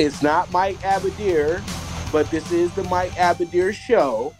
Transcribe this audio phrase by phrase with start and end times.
[0.00, 1.62] it's not Mike Abadir,
[2.10, 4.34] but this is the Mike Abadir show.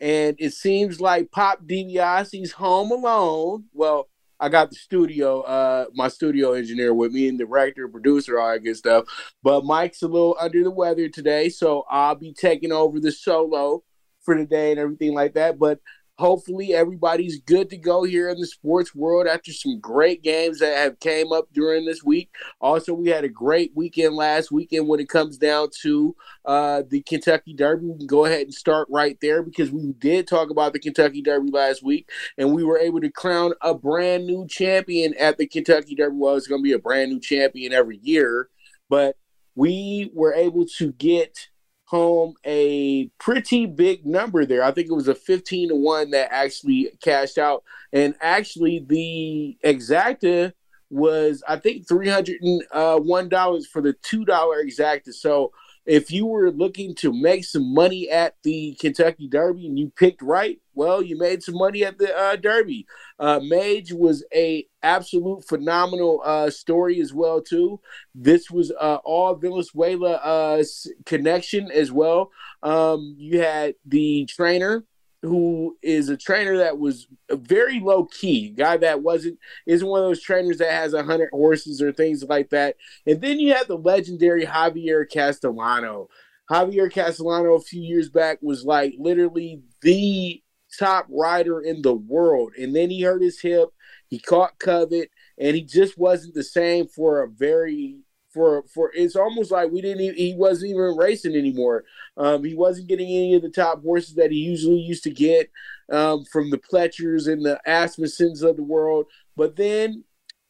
[0.00, 3.64] And it seems like Pop DiBiase's home alone.
[3.74, 4.08] Well,
[4.40, 8.60] I got the studio, uh, my studio engineer with me and director, producer, all that
[8.60, 9.04] good stuff.
[9.42, 13.82] But Mike's a little under the weather today, so I'll be taking over the solo
[14.22, 15.58] for the day and everything like that.
[15.58, 15.78] But
[16.18, 20.76] hopefully everybody's good to go here in the sports world after some great games that
[20.76, 22.30] have came up during this week.
[22.60, 27.02] Also we had a great weekend last weekend when it comes down to uh, the
[27.02, 27.86] kentucky derby.
[27.86, 31.20] We can go ahead and start right there because we did talk about the kentucky
[31.20, 35.46] derby last week and we were able to crown a brand new champion at the
[35.46, 36.16] kentucky derby.
[36.16, 38.48] Well it's going to be a brand new champion every year
[38.88, 39.16] but
[39.54, 41.48] we were able to get
[41.86, 44.62] home a pretty big number there.
[44.62, 47.62] I think it was a 15 to 1 that actually cashed out.
[47.92, 50.52] And actually, the exacta
[50.90, 55.14] was, I think, $301 uh, for the $2 exacta.
[55.14, 55.52] So
[55.86, 60.20] if you were looking to make some money at the Kentucky Derby and you picked
[60.20, 62.86] right, well, you made some money at the uh, Derby.
[63.18, 67.80] Uh, Mage was a absolute phenomenal uh, story as well too.
[68.14, 70.64] This was uh, all Venezuela uh,
[71.06, 72.30] connection as well.
[72.62, 74.84] Um, you had the trainer
[75.26, 80.08] who is a trainer that was very low key, guy that wasn't isn't one of
[80.08, 82.76] those trainers that has a hundred horses or things like that.
[83.06, 86.08] And then you have the legendary Javier Castellano.
[86.50, 90.42] Javier Castellano a few years back was like literally the
[90.78, 93.70] top rider in the world, and then he hurt his hip.
[94.08, 95.06] He caught COVID,
[95.38, 97.98] and he just wasn't the same for a very
[98.36, 101.84] for for it's almost like we didn't even, he wasn't even racing anymore.
[102.18, 105.50] Um, he wasn't getting any of the top horses that he usually used to get
[105.90, 109.06] um, from the Pletchers and the Asmussens of the world.
[109.36, 110.04] But then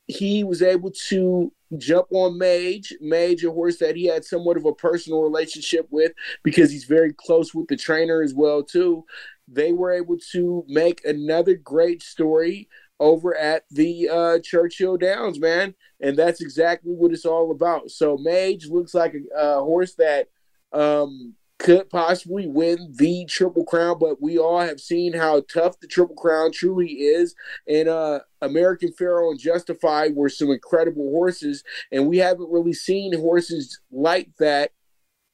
[0.09, 4.65] he was able to jump on Mage, Mage, a horse that he had somewhat of
[4.65, 6.11] a personal relationship with
[6.43, 9.05] because he's very close with the trainer as well too.
[9.47, 15.75] They were able to make another great story over at the uh, Churchill Downs, man.
[16.01, 17.91] And that's exactly what it's all about.
[17.91, 20.29] So Mage looks like a, a horse that
[20.73, 25.87] um, could possibly win the Triple Crown, but we all have seen how tough the
[25.87, 27.35] Triple Crown truly is.
[27.67, 33.19] And uh, American Pharoah and Justified were some incredible horses, and we haven't really seen
[33.19, 34.73] horses like that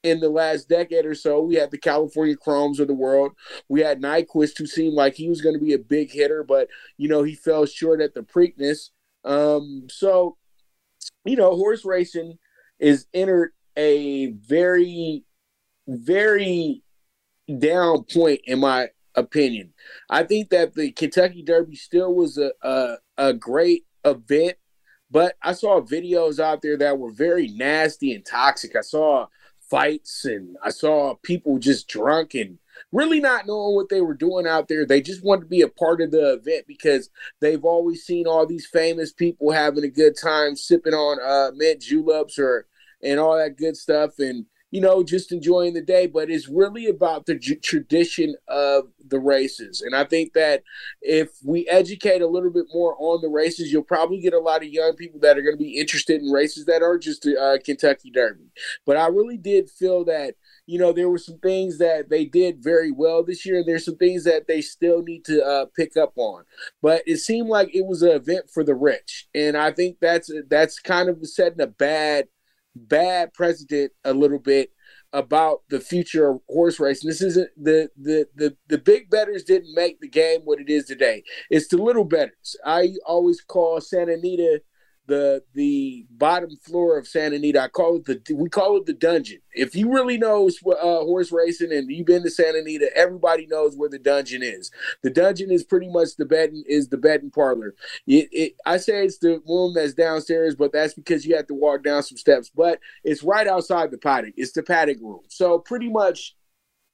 [0.03, 1.41] in the last decade or so.
[1.41, 3.33] We had the California Chromes of the world.
[3.69, 6.69] We had Nyquist, who seemed like he was going to be a big hitter, but
[6.97, 8.91] you know he fell short at the Preakness.
[9.25, 10.37] Um, so,
[11.25, 12.39] you know, horse racing
[12.79, 15.25] is entered a very,
[15.87, 16.83] very
[17.59, 19.73] down point in my opinion.
[20.11, 24.57] I think that the Kentucky Derby still was a a, a great event.
[25.11, 28.75] But I saw videos out there that were very nasty and toxic.
[28.75, 29.27] I saw
[29.73, 32.59] fights and I saw people just drunk and
[32.93, 34.85] really not knowing what they were doing out there.
[34.85, 37.09] They just wanted to be a part of the event because
[37.41, 41.81] they've always seen all these famous people having a good time sipping on uh, mint
[41.81, 42.67] juleps or
[43.03, 46.87] and all that good stuff and you know, just enjoying the day, but it's really
[46.87, 49.83] about the j- tradition of the races.
[49.83, 50.63] And I think that
[51.03, 54.63] if we educate a little bit more on the races, you'll probably get a lot
[54.63, 57.39] of young people that are going to be interested in races that are just the
[57.39, 58.51] uh, Kentucky Derby.
[58.87, 62.65] But I really did feel that, you know, there were some things that they did
[62.65, 63.59] very well this year.
[63.59, 66.45] And there's some things that they still need to uh, pick up on.
[66.81, 69.29] But it seemed like it was an event for the rich.
[69.35, 72.29] And I think that's that's kind of setting a bad–
[72.75, 74.71] bad precedent a little bit
[75.13, 77.09] about the future of horse racing.
[77.09, 80.87] This isn't the the the the big betters didn't make the game what it is
[80.87, 81.23] today.
[81.51, 82.57] It's the little betters.
[82.65, 84.63] I always call Santa Anita
[85.07, 87.61] the the bottom floor of Santa Anita.
[87.61, 89.41] I call it the we call it the dungeon.
[89.55, 93.77] If you really know uh, horse racing and you've been to Santa Anita, everybody knows
[93.77, 94.71] where the dungeon is.
[95.03, 97.75] The dungeon is pretty much the betting is the betting parlor.
[98.07, 101.55] It, it, I say it's the room that's downstairs, but that's because you have to
[101.55, 102.51] walk down some steps.
[102.55, 104.35] But it's right outside the paddock.
[104.37, 105.21] It's the paddock room.
[105.29, 106.37] So pretty much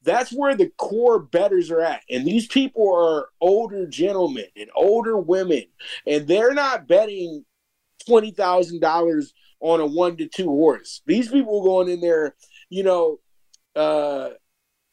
[0.02, 2.02] that's where the core betters are at.
[2.08, 5.64] And these people are older gentlemen and older women,
[6.06, 7.44] and they're not betting
[8.08, 11.02] twenty thousand dollars on a one to two horse.
[11.06, 12.34] These people going in there,
[12.70, 13.20] you know,
[13.76, 14.30] uh,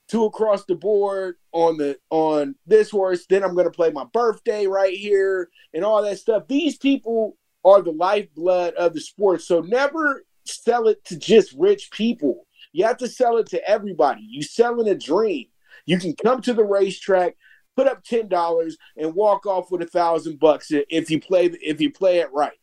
[0.09, 3.25] two across the board on the on this horse.
[3.27, 6.47] Then I'm to play my birthday right here and all that stuff.
[6.47, 9.41] These people are the lifeblood of the sport.
[9.41, 12.45] So never sell it to just rich people.
[12.71, 14.21] You have to sell it to everybody.
[14.21, 15.47] You selling a dream.
[15.85, 17.35] You can come to the racetrack,
[17.75, 21.79] put up ten dollars, and walk off with a thousand bucks if you play if
[21.81, 22.57] you play it right.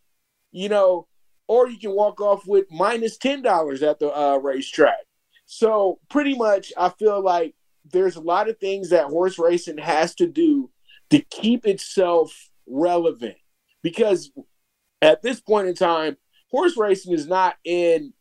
[0.52, 1.08] You know,
[1.48, 5.06] or you can walk off with minus ten dollars at the uh, racetrack.
[5.46, 7.54] So pretty much, I feel like
[7.84, 10.70] there's a lot of things that horse racing has to do
[11.10, 13.36] to keep itself relevant
[13.82, 14.30] because
[15.02, 16.16] at this point in time,
[16.50, 18.12] horse racing is not in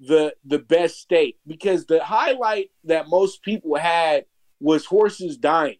[0.00, 4.24] the the best state because the highlight that most people had
[4.58, 5.76] was horses dying.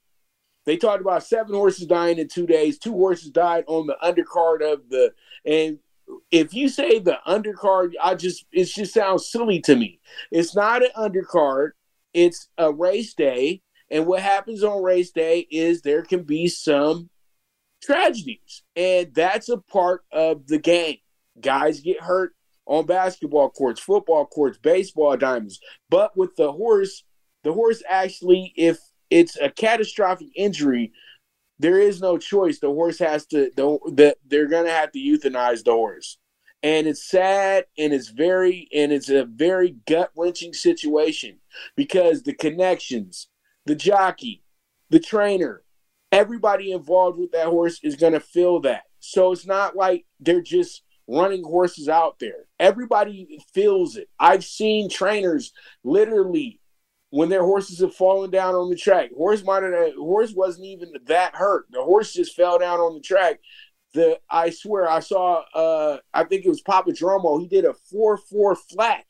[0.65, 2.79] They talked about seven horses dying in two days.
[2.79, 5.13] Two horses died on the undercard of the
[5.45, 5.79] and
[6.31, 10.01] if you say the undercard, I just it just sounds silly to me.
[10.31, 11.71] It's not an undercard.
[12.15, 17.11] It's a race day, and what happens on race day is there can be some
[17.83, 20.99] tragedies, and that's a part of the game.
[21.41, 22.35] Guys get hurt
[22.67, 25.59] on basketball courts, football courts, baseball diamonds.
[25.91, 27.05] But with the horse,
[27.43, 28.79] the horse actually, if
[29.11, 30.93] it's a catastrophic injury,
[31.59, 32.59] there is no choice.
[32.59, 33.51] The horse has to.
[33.57, 36.19] The, the they're gonna have to euthanize the horse,
[36.63, 41.39] and it's sad and it's very and it's a very gut wrenching situation
[41.77, 43.29] because the connections,
[43.67, 44.43] the jockey,
[44.91, 45.63] the trainer,
[46.11, 48.85] everybody involved with that horse is gonna feel that.
[49.01, 52.47] So it's not like they're just running horses out there.
[52.59, 54.09] Everybody feels it.
[54.19, 55.53] I've seen trainers
[55.85, 56.61] literally
[57.13, 59.11] when their horses have fallen down on the track.
[59.15, 61.67] Horse might have, horse wasn't even that hurt.
[61.71, 63.39] The horse just fell down on the track.
[63.93, 67.39] The I swear I saw uh I think it was Papa Dromo.
[67.39, 69.05] He did a four four flat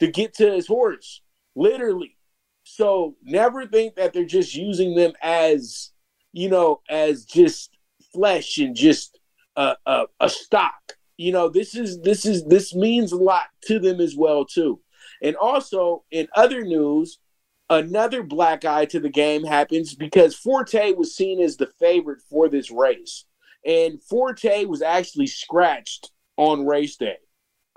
[0.00, 1.22] to get to his horse,
[1.56, 2.18] literally.
[2.64, 5.92] So never think that they're just using them as
[6.32, 7.70] you know as just
[8.12, 9.18] flesh and just
[9.56, 10.98] a, a, a stock.
[11.16, 14.82] You know this is this is this means a lot to them as well too.
[15.22, 17.18] And also in other news,
[17.70, 22.48] another black eye to the game happens because Forte was seen as the favorite for
[22.48, 23.24] this race.
[23.64, 27.18] And Forte was actually scratched on race day,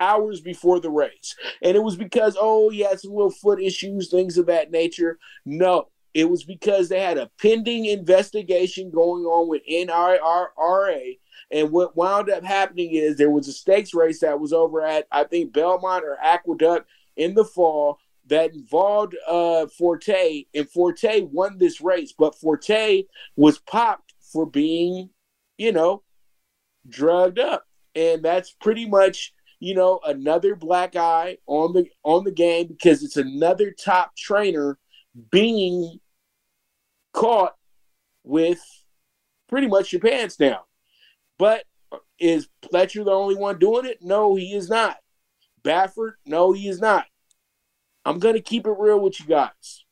[0.00, 1.36] hours before the race.
[1.62, 5.18] And it was because, oh, he had some little foot issues, things of that nature.
[5.44, 11.18] No, it was because they had a pending investigation going on with NYRA.
[11.50, 15.06] And what wound up happening is there was a stakes race that was over at,
[15.12, 21.58] I think, Belmont or Aqueduct in the fall that involved uh, Forte, and Forte won
[21.58, 23.04] this race, but Forte
[23.36, 25.10] was popped for being,
[25.58, 26.02] you know,
[26.88, 32.32] drugged up, and that's pretty much you know another black eye on the on the
[32.32, 34.78] game because it's another top trainer
[35.30, 36.00] being
[37.12, 37.54] caught
[38.24, 38.60] with
[39.48, 40.60] pretty much your pants down.
[41.38, 41.64] But
[42.18, 43.98] is Pletcher the only one doing it?
[44.00, 44.98] No, he is not.
[45.62, 46.14] Baffert?
[46.26, 47.06] No, he is not.
[48.04, 49.84] I'm going to keep it real with you guys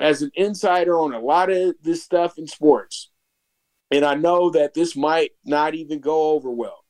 [0.00, 3.10] as an insider on a lot of this stuff in sports.
[3.90, 6.84] And I know that this might not even go over well,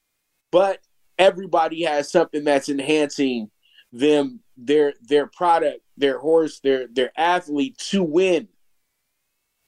[0.51, 0.81] but
[1.19, 3.51] everybody has something that's enhancing
[3.93, 8.49] them their their product, their horse, their their athlete to win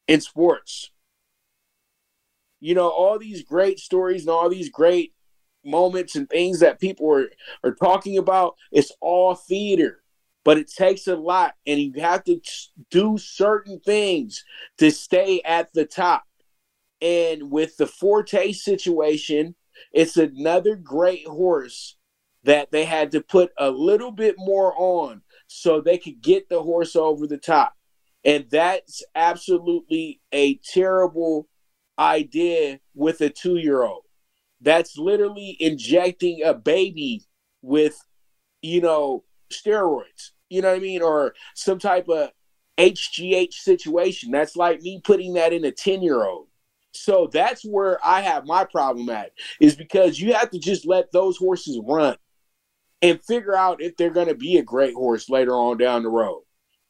[0.09, 0.91] in sports.
[2.61, 5.13] You know, all these great stories and all these great
[5.65, 7.29] moments and things that people are,
[7.63, 10.03] are talking about, it's all theater
[10.47, 12.41] but it takes a lot and you have to
[12.93, 14.45] do certain things
[14.79, 16.23] to stay at the top.
[17.03, 19.57] And with the forte situation
[19.93, 21.97] it's another great horse
[22.45, 26.63] that they had to put a little bit more on so they could get the
[26.63, 27.75] horse over the top.
[28.25, 31.49] And that's absolutely a terrible
[31.99, 34.03] idea with a two year old
[34.61, 37.25] that's literally injecting a baby
[37.63, 38.05] with
[38.63, 42.31] you know steroids you know what I mean, or some type of
[42.79, 44.31] HGH situation.
[44.31, 46.49] That's like me putting that in a 10 year old.
[46.93, 51.13] So that's where I have my problem at, is because you have to just let
[51.13, 52.17] those horses run
[53.03, 56.09] and figure out if they're going to be a great horse later on down the
[56.09, 56.43] road.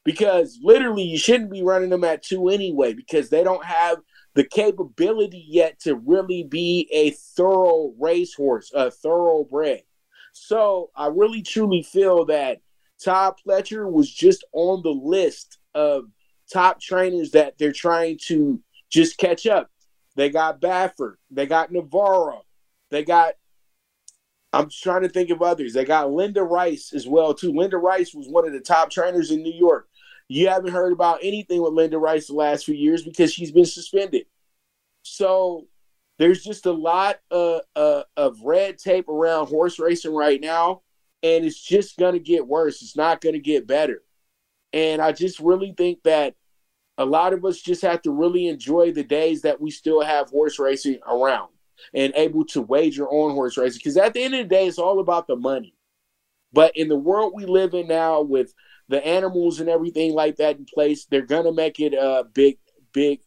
[0.04, 3.98] Because literally, you shouldn't be running them at two anyway, because they don't have
[4.34, 9.82] the capability yet to really be a thorough racehorse, a thoroughbred.
[10.32, 12.60] So I really truly feel that
[13.02, 16.06] Todd Pletcher was just on the list of
[16.52, 18.60] top trainers that they're trying to
[18.90, 19.70] just catch up.
[20.14, 22.42] They got Baffert, they got Navarro,
[22.90, 23.34] they got
[24.52, 25.74] I'm trying to think of others.
[25.74, 27.52] They got Linda Rice as well too.
[27.52, 29.88] Linda Rice was one of the top trainers in New York.
[30.28, 33.66] You haven't heard about anything with Linda Rice the last few years because she's been
[33.66, 34.26] suspended.
[35.02, 35.66] So
[36.18, 40.82] there's just a lot of, uh, of red tape around horse racing right now,
[41.26, 42.82] and it's just going to get worse.
[42.82, 44.02] It's not going to get better.
[44.72, 46.36] And I just really think that
[46.98, 50.30] a lot of us just have to really enjoy the days that we still have
[50.30, 51.50] horse racing around
[51.92, 53.80] and able to wager on horse racing.
[53.80, 55.74] Because at the end of the day, it's all about the money.
[56.52, 58.54] But in the world we live in now, with
[58.88, 62.58] the animals and everything like that in place, they're gonna make it a big,
[62.92, 63.20] big,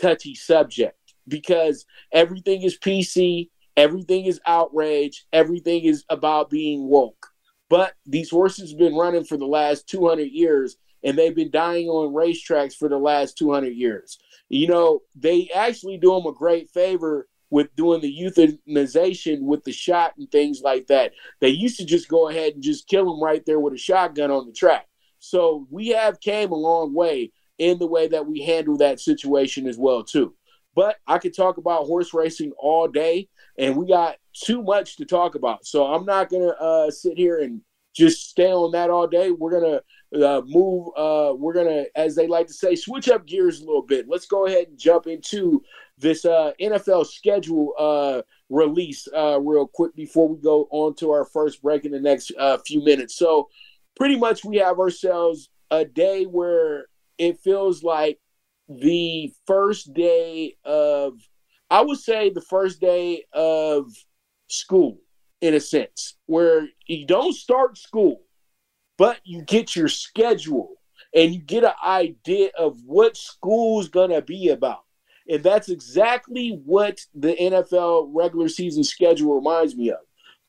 [0.00, 7.29] touchy subject because everything is PC, everything is outrage, everything is about being woke.
[7.70, 11.88] But these horses have been running for the last 200 years, and they've been dying
[11.88, 14.18] on racetracks for the last 200 years.
[14.50, 19.72] You know, they actually do them a great favor with doing the euthanization with the
[19.72, 21.12] shot and things like that.
[21.40, 24.30] They used to just go ahead and just kill them right there with a shotgun
[24.30, 24.86] on the track.
[25.20, 29.66] So we have came a long way in the way that we handle that situation
[29.68, 30.34] as well too.
[30.74, 33.28] But I could talk about horse racing all day,
[33.60, 35.66] and we got too much to talk about.
[35.66, 37.60] So I'm not gonna uh, sit here and
[37.94, 39.30] just stay on that all day.
[39.30, 40.88] We're gonna uh, move.
[40.96, 44.08] Uh, we're gonna, as they like to say, switch up gears a little bit.
[44.08, 45.62] Let's go ahead and jump into
[45.98, 51.26] this uh, NFL schedule uh, release uh, real quick before we go on to our
[51.26, 53.16] first break in the next uh, few minutes.
[53.16, 53.50] So,
[53.94, 56.86] pretty much, we have ourselves a day where
[57.18, 58.18] it feels like
[58.68, 61.14] the first day of,
[61.70, 63.92] I would say, the first day of
[64.48, 64.98] school
[65.40, 68.22] in a sense, where you don't start school,
[68.98, 70.74] but you get your schedule
[71.14, 74.84] and you get an idea of what school's gonna be about.
[75.28, 80.00] And that's exactly what the NFL regular season schedule reminds me of.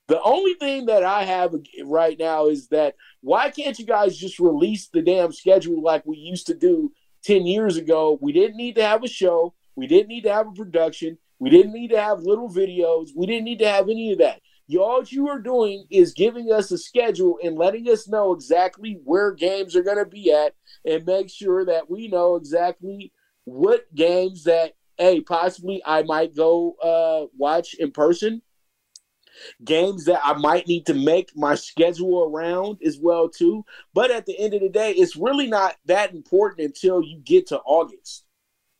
[0.07, 4.39] The only thing that I have right now is that why can't you guys just
[4.39, 6.91] release the damn schedule like we used to do
[7.23, 8.17] 10 years ago?
[8.19, 9.53] We didn't need to have a show.
[9.81, 11.17] We didn't need to have a production.
[11.39, 13.09] We didn't need to have little videos.
[13.15, 14.39] We didn't need to have any of that.
[14.77, 19.31] All you are doing is giving us a schedule and letting us know exactly where
[19.31, 20.53] games are going to be at
[20.85, 23.11] and make sure that we know exactly
[23.45, 28.43] what games that, hey, possibly I might go uh, watch in person.
[29.65, 33.65] Games that I might need to make my schedule around as well too.
[33.95, 37.47] But at the end of the day, it's really not that important until you get
[37.47, 38.25] to August.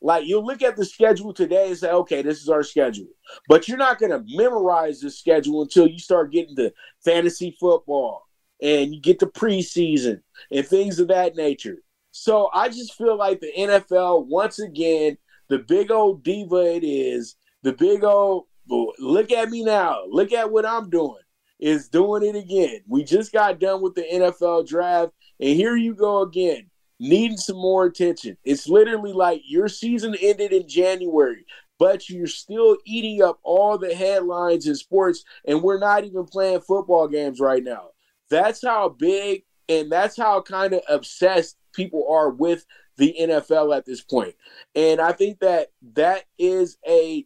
[0.01, 3.07] Like you'll look at the schedule today and say, okay, this is our schedule.
[3.47, 6.73] But you're not going to memorize the schedule until you start getting to
[7.05, 8.27] fantasy football
[8.61, 11.77] and you get to preseason and things of that nature.
[12.11, 15.17] So I just feel like the NFL, once again,
[15.49, 20.51] the big old diva it is, the big old look at me now, look at
[20.51, 21.21] what I'm doing,
[21.59, 22.81] is doing it again.
[22.87, 26.70] We just got done with the NFL draft, and here you go again
[27.01, 28.37] needing some more attention.
[28.43, 31.45] It's literally like your season ended in January,
[31.79, 36.61] but you're still eating up all the headlines in sports, and we're not even playing
[36.61, 37.89] football games right now.
[38.29, 42.65] That's how big and that's how kind of obsessed people are with
[42.97, 44.35] the NFL at this point.
[44.75, 47.25] And I think that that is a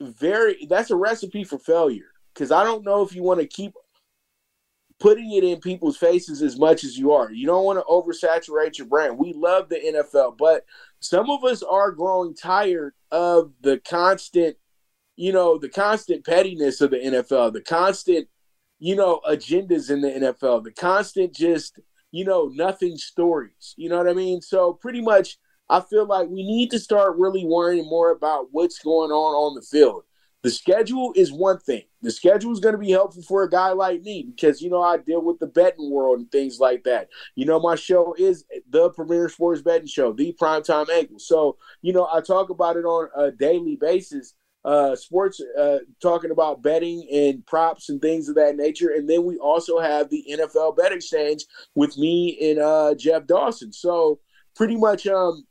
[0.00, 3.72] very that's a recipe for failure because I don't know if you want to keep
[4.98, 7.30] putting it in people's faces as much as you are.
[7.30, 9.18] You don't want to oversaturate your brand.
[9.18, 10.64] We love the NFL, but
[11.00, 14.56] some of us are growing tired of the constant,
[15.16, 18.28] you know, the constant pettiness of the NFL, the constant,
[18.78, 21.78] you know, agendas in the NFL, the constant just,
[22.10, 23.74] you know, nothing stories.
[23.76, 24.40] You know what I mean?
[24.40, 25.38] So pretty much
[25.68, 29.54] I feel like we need to start really worrying more about what's going on on
[29.54, 30.04] the field.
[30.46, 31.82] The schedule is one thing.
[32.02, 34.80] The schedule is going to be helpful for a guy like me because, you know,
[34.80, 37.08] I deal with the betting world and things like that.
[37.34, 41.18] You know, my show is the premier sports betting show, the primetime angle.
[41.18, 44.34] So, you know, I talk about it on a daily basis.
[44.64, 48.90] Uh, sports, uh, talking about betting and props and things of that nature.
[48.90, 53.72] And then we also have the NFL Bet Exchange with me and uh, Jeff Dawson.
[53.72, 54.20] So
[54.54, 55.44] pretty much, um,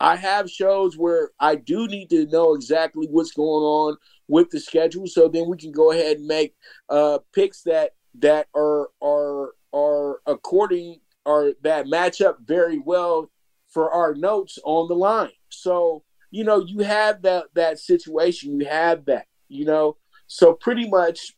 [0.00, 3.96] I have shows where I do need to know exactly what's going on
[4.28, 6.54] with the schedule, so then we can go ahead and make
[6.88, 13.30] uh, picks that that are are are according or that match up very well
[13.68, 15.30] for our notes on the line.
[15.48, 19.96] So you know you have that that situation, you have that, you know.
[20.26, 21.34] So pretty much,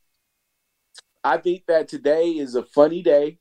[1.22, 3.38] I think that today is a funny day.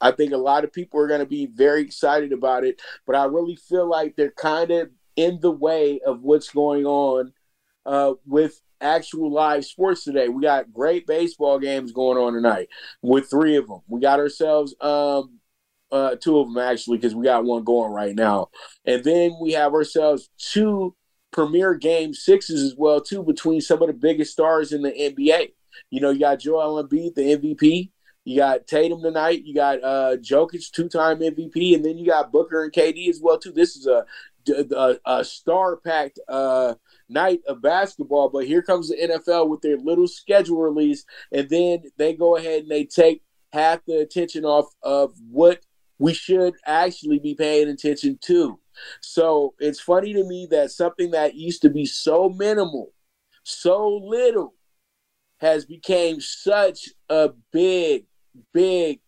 [0.00, 3.16] I think a lot of people are going to be very excited about it, but
[3.16, 7.32] I really feel like they're kind of in the way of what's going on
[7.84, 10.28] uh, with actual live sports today.
[10.28, 12.68] We got great baseball games going on tonight
[13.02, 13.80] with three of them.
[13.86, 15.38] We got ourselves um
[15.90, 18.48] uh two of them actually because we got one going right now.
[18.84, 20.94] And then we have ourselves two
[21.30, 25.52] premier game sixes as well too between some of the biggest stars in the NBA.
[25.90, 27.90] You know, you got Joel Embiid, the MVP.
[28.24, 29.44] You got Tatum tonight.
[29.44, 33.38] You got uh, Jokic, two-time MVP, and then you got Booker and KD as well
[33.38, 33.52] too.
[33.52, 34.04] This is a
[34.50, 36.74] a, a star-packed uh,
[37.08, 38.28] night of basketball.
[38.28, 42.62] But here comes the NFL with their little schedule release, and then they go ahead
[42.62, 43.22] and they take
[43.52, 45.60] half the attention off of what
[45.98, 48.58] we should actually be paying attention to.
[49.00, 52.92] So it's funny to me that something that used to be so minimal,
[53.42, 54.54] so little,
[55.40, 58.06] has became such a big,
[58.52, 59.00] big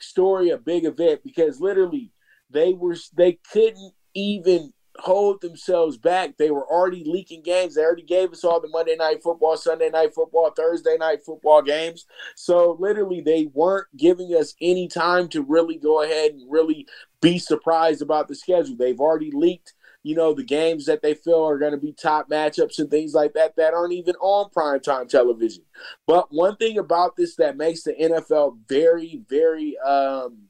[0.00, 2.12] story, a big event because literally
[2.50, 6.36] they were they couldn't even hold themselves back.
[6.36, 7.74] They were already leaking games.
[7.74, 11.60] They already gave us all the Monday night football, Sunday night football, Thursday night football
[11.60, 12.06] games.
[12.36, 16.86] So literally they weren't giving us any time to really go ahead and really
[17.20, 18.76] be surprised about the schedule.
[18.76, 22.28] They've already leaked you know, the games that they feel are going to be top
[22.28, 25.62] matchups and things like that that aren't even on primetime television.
[26.08, 30.48] But one thing about this that makes the NFL very, very um,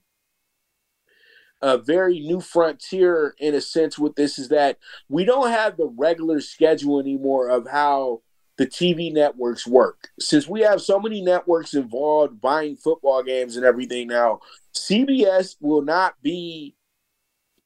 [1.63, 4.79] a very new frontier in a sense with this is that
[5.09, 8.21] we don't have the regular schedule anymore of how
[8.59, 10.09] the TV networks work.
[10.19, 14.41] Since we have so many networks involved buying football games and everything now,
[14.75, 16.75] CBS will not be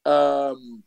[0.05, 0.85] um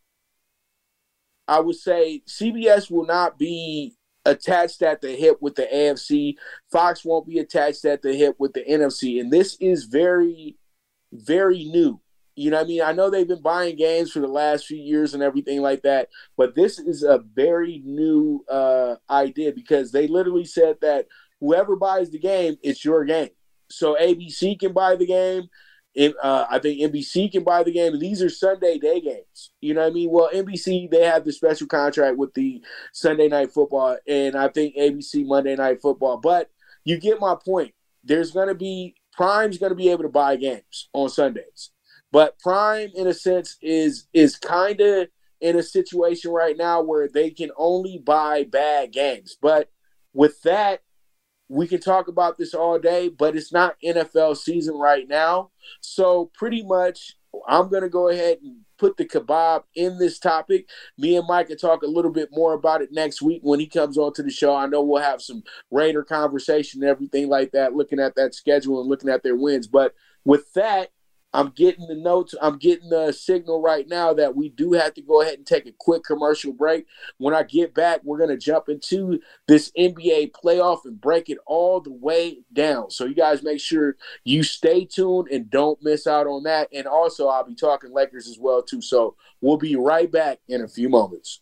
[1.48, 6.36] I would say CBS will not be attached at the hip with the AFC.
[6.72, 9.20] Fox won't be attached at the hip with the NFC.
[9.20, 10.58] And this is very,
[11.12, 12.00] very new.
[12.40, 12.82] You know what I mean?
[12.82, 16.08] I know they've been buying games for the last few years and everything like that,
[16.38, 21.08] but this is a very new uh, idea because they literally said that
[21.42, 23.32] whoever buys the game, it's your game.
[23.70, 25.50] So ABC can buy the game.
[26.24, 28.00] Uh, I think NBC can buy the game.
[28.00, 29.52] These are Sunday day games.
[29.60, 30.10] You know what I mean?
[30.10, 34.78] Well, NBC they have the special contract with the Sunday night football, and I think
[34.78, 36.16] ABC Monday night football.
[36.16, 36.50] But
[36.86, 37.74] you get my point.
[38.06, 41.72] There's going to be Prime's going to be able to buy games on Sundays.
[42.12, 45.08] But Prime, in a sense, is is kind of
[45.42, 49.38] in a situation right now where they can only buy bad games.
[49.42, 49.70] But
[50.14, 50.82] with that,
[51.48, 55.50] we can talk about this all day, but it's not NFL season right now.
[55.82, 57.16] So pretty much,
[57.48, 60.70] I'm to go ahead and put the kebab in this topic.
[60.98, 63.68] Me and Mike can talk a little bit more about it next week when he
[63.68, 64.56] comes on to the show.
[64.56, 68.80] I know we'll have some Raider conversation and everything like that, looking at that schedule
[68.80, 69.68] and looking at their wins.
[69.68, 69.96] But
[70.26, 70.90] with that,
[71.34, 72.34] I'm getting the notes.
[72.42, 75.68] I'm getting the signal right now that we do have to go ahead and take
[75.68, 76.88] a quick commercial break.
[77.18, 81.38] When I get back, we're going to jump into this NBA playoff and break it
[81.46, 82.90] all the way down.
[82.90, 86.70] So you guys make sure you stay tuned and don't miss out on that.
[86.74, 88.82] And also, I'll be talking Lakers as well too.
[88.82, 91.42] So we'll be right back in a few moments.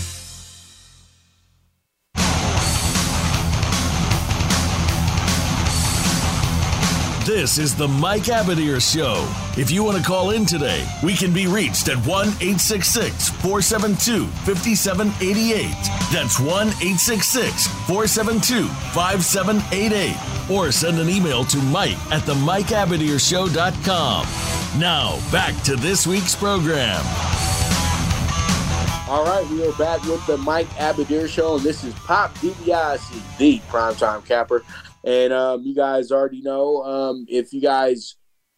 [7.33, 9.25] This is the Mike Abadir Show.
[9.57, 14.27] If you want to call in today, we can be reached at 1 866 472
[14.27, 15.69] 5788.
[16.11, 20.51] That's 1 866 472 5788.
[20.51, 24.27] Or send an email to Mike at the MikeAbadirShow.com.
[24.77, 27.01] Now, back to this week's program.
[29.07, 33.37] All right, we are back with the Mike Abadir Show, and this is Pop DiBiase,
[33.37, 34.65] the primetime capper.
[35.03, 38.15] And um, you guys already know um, if you guys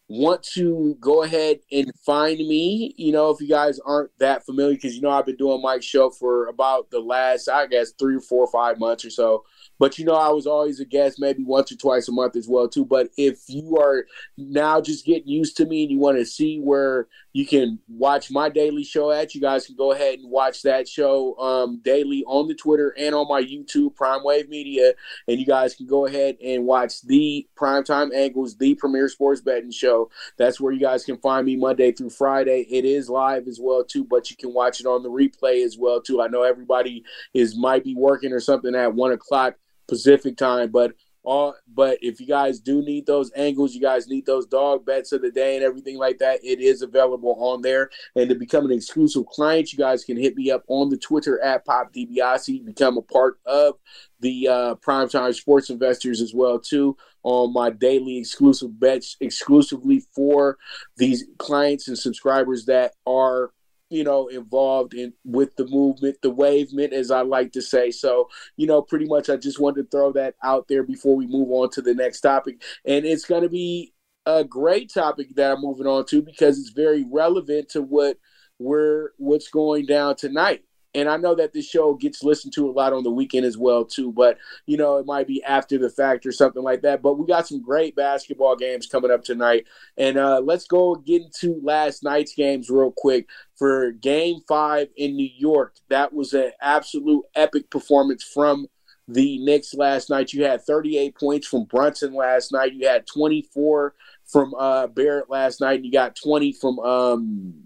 [0.08, 4.74] want to go ahead and find me, you know, if you guys aren't that familiar,
[4.74, 8.18] because you know I've been doing Mike's show for about the last, I guess, three
[8.20, 9.44] four five months or so.
[9.78, 12.48] But you know, I was always a guest, maybe once or twice a month as
[12.48, 12.84] well too.
[12.84, 16.58] But if you are now just getting used to me and you want to see
[16.58, 20.62] where you can watch my daily show at, you guys can go ahead and watch
[20.62, 24.92] that show um, daily on the Twitter and on my YouTube, Prime Wave Media,
[25.26, 29.72] and you guys can go ahead and watch the Primetime Angles, the Premier Sports Betting
[29.72, 30.12] Show.
[30.38, 32.68] That's where you guys can find me Monday through Friday.
[32.70, 35.76] It is live as well too, but you can watch it on the replay as
[35.76, 36.22] well too.
[36.22, 40.70] I know everybody is might be working or something at one o'clock Pacific time.
[40.70, 44.84] But all but if you guys do need those angles, you guys need those dog
[44.84, 47.90] bets of the day and everything like that, it is available on there.
[48.14, 51.40] And to become an exclusive client, you guys can hit me up on the Twitter
[51.42, 53.74] at Pop DiBiase, become a part of
[54.20, 60.58] the uh, primetime sports investors as well too on my daily exclusive bets exclusively for
[60.96, 63.50] these clients and subscribers that are
[63.94, 67.90] you know, involved in with the movement, the wavement, as I like to say.
[67.90, 71.26] So, you know, pretty much I just wanted to throw that out there before we
[71.26, 72.62] move on to the next topic.
[72.84, 73.92] And it's going to be
[74.26, 78.18] a great topic that I'm moving on to because it's very relevant to what
[78.58, 80.62] we're what's going down tonight
[80.94, 83.58] and I know that this show gets listened to a lot on the weekend as
[83.58, 84.12] well too.
[84.12, 87.02] But you know, it might be after the fact or something like that.
[87.02, 91.22] But we got some great basketball games coming up tonight, and uh, let's go get
[91.22, 93.28] into last night's games real quick.
[93.56, 98.66] For Game Five in New York, that was an absolute epic performance from
[99.08, 100.32] the Knicks last night.
[100.32, 102.72] You had 38 points from Brunson last night.
[102.72, 105.76] You had 24 from uh, Barrett last night.
[105.76, 107.64] And you got 20 from um,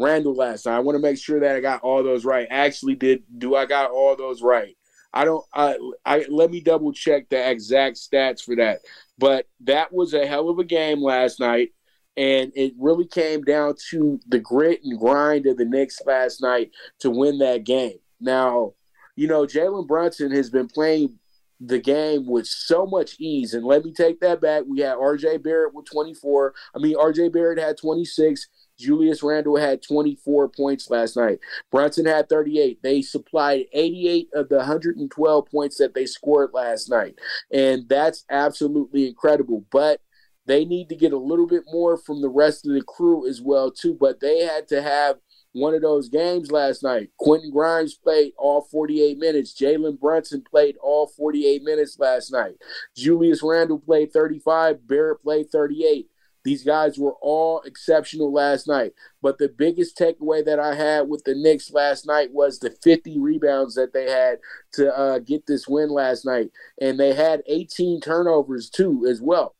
[0.00, 0.76] Randle last night.
[0.76, 2.46] I want to make sure that I got all those right.
[2.50, 4.76] Actually, did do I got all those right?
[5.12, 5.44] I don't.
[5.52, 8.80] I, I let me double check the exact stats for that.
[9.18, 11.70] But that was a hell of a game last night,
[12.16, 16.70] and it really came down to the grit and grind of the Knicks last night
[17.00, 17.98] to win that game.
[18.20, 18.74] Now,
[19.16, 21.18] you know, Jalen Brunson has been playing
[21.60, 23.52] the game with so much ease.
[23.52, 24.64] And let me take that back.
[24.66, 26.54] We had RJ Barrett with 24.
[26.74, 28.48] I mean, RJ Barrett had 26.
[28.78, 31.38] Julius Randle had 24 points last night.
[31.70, 32.82] Brunson had 38.
[32.82, 37.18] They supplied 88 of the 112 points that they scored last night.
[37.52, 39.66] And that's absolutely incredible.
[39.70, 40.00] But
[40.46, 43.42] they need to get a little bit more from the rest of the crew as
[43.42, 43.96] well, too.
[44.00, 45.16] But they had to have
[45.52, 47.10] one of those games last night.
[47.18, 49.54] Quentin Grimes played all 48 minutes.
[49.58, 52.54] Jalen Brunson played all 48 minutes last night.
[52.96, 54.86] Julius Randle played 35.
[54.86, 56.08] Barrett played 38.
[56.42, 58.92] These guys were all exceptional last night.
[59.20, 63.18] But the biggest takeaway that I had with the Knicks last night was the 50
[63.18, 64.38] rebounds that they had
[64.74, 66.50] to uh, get this win last night.
[66.80, 69.54] And they had 18 turnovers too, as well.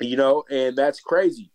[0.00, 1.50] You know, and that's crazy.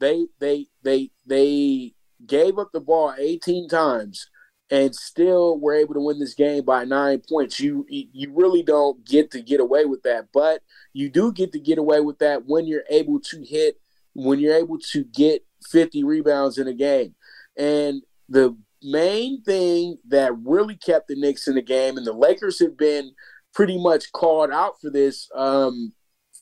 [0.00, 1.94] They they they they
[2.26, 4.28] gave up the ball 18 times
[4.70, 7.60] and still were able to win this game by nine points.
[7.60, 11.60] You you really don't get to get away with that, but you do get to
[11.60, 13.80] get away with that when you're able to hit
[14.14, 17.14] when you're able to get 50 rebounds in a game.
[17.56, 22.60] And the main thing that really kept the Knicks in the game, and the Lakers
[22.60, 23.12] have been
[23.52, 25.92] pretty much called out for this um,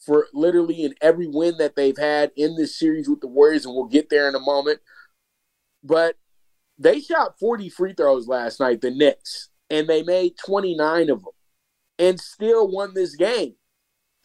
[0.05, 3.75] for literally in every win that they've had in this series with the Warriors, and
[3.75, 4.81] we'll get there in a moment.
[5.83, 6.17] But
[6.79, 11.33] they shot 40 free throws last night, the Knicks, and they made 29 of them
[11.99, 13.55] and still won this game.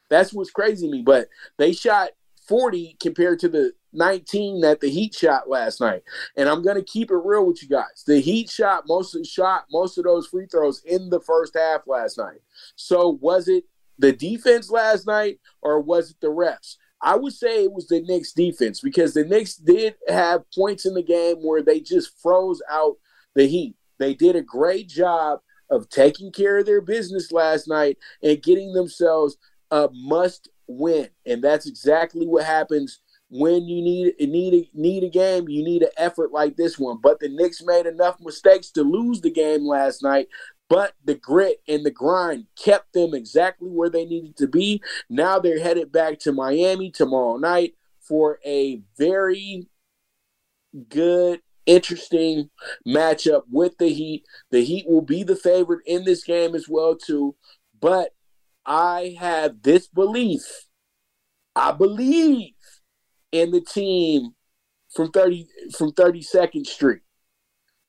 [0.09, 1.01] That's what's crazy to me.
[1.01, 2.09] But they shot
[2.47, 6.03] 40 compared to the 19 that the Heat shot last night.
[6.35, 8.03] And I'm going to keep it real with you guys.
[8.05, 11.81] The Heat shot most of shot most of those free throws in the first half
[11.87, 12.39] last night.
[12.75, 13.65] So was it
[13.99, 16.77] the defense last night or was it the refs?
[17.01, 20.93] I would say it was the Knicks defense because the Knicks did have points in
[20.93, 22.97] the game where they just froze out
[23.35, 23.75] the Heat.
[23.99, 28.73] They did a great job of taking care of their business last night and getting
[28.73, 29.37] themselves
[29.71, 31.09] a must win.
[31.25, 35.83] And that's exactly what happens when you need need a, need a game, you need
[35.83, 36.97] an effort like this one.
[37.01, 40.27] But the Knicks made enough mistakes to lose the game last night.
[40.69, 44.81] But the grit and the grind kept them exactly where they needed to be.
[45.09, 49.69] Now they're headed back to Miami tomorrow night for a very
[50.89, 52.49] good, interesting
[52.85, 54.25] matchup with the Heat.
[54.51, 57.35] The Heat will be the favorite in this game as well too.
[57.79, 58.13] But
[58.65, 60.65] I have this belief.
[61.55, 62.53] I believe
[63.31, 64.31] in the team
[64.93, 67.01] from 30 from 32nd Street.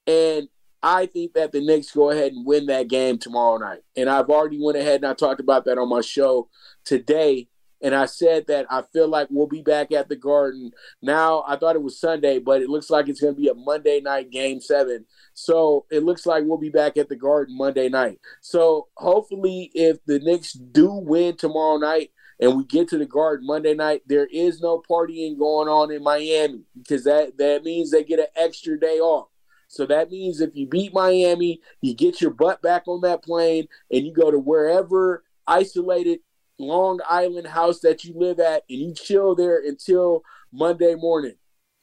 [0.07, 0.49] And
[0.83, 3.81] I think that the Knicks go ahead and win that game tomorrow night.
[3.97, 6.49] And I've already went ahead and I talked about that on my show
[6.85, 7.49] today.
[7.81, 10.73] And I said that I feel like we'll be back at the Garden.
[11.01, 13.55] Now, I thought it was Sunday, but it looks like it's going to be a
[13.55, 15.05] Monday night game seven.
[15.33, 18.19] So it looks like we'll be back at the Garden Monday night.
[18.41, 22.11] So hopefully, if the Knicks do win tomorrow night,
[22.41, 26.03] and we get to the Garden Monday night, there is no partying going on in
[26.03, 29.29] Miami because that that means they get an extra day off.
[29.69, 33.69] So that means if you beat Miami, you get your butt back on that plane
[33.93, 36.21] and you go to wherever isolated
[36.59, 41.35] Long Island house that you live at and you chill there until Monday morning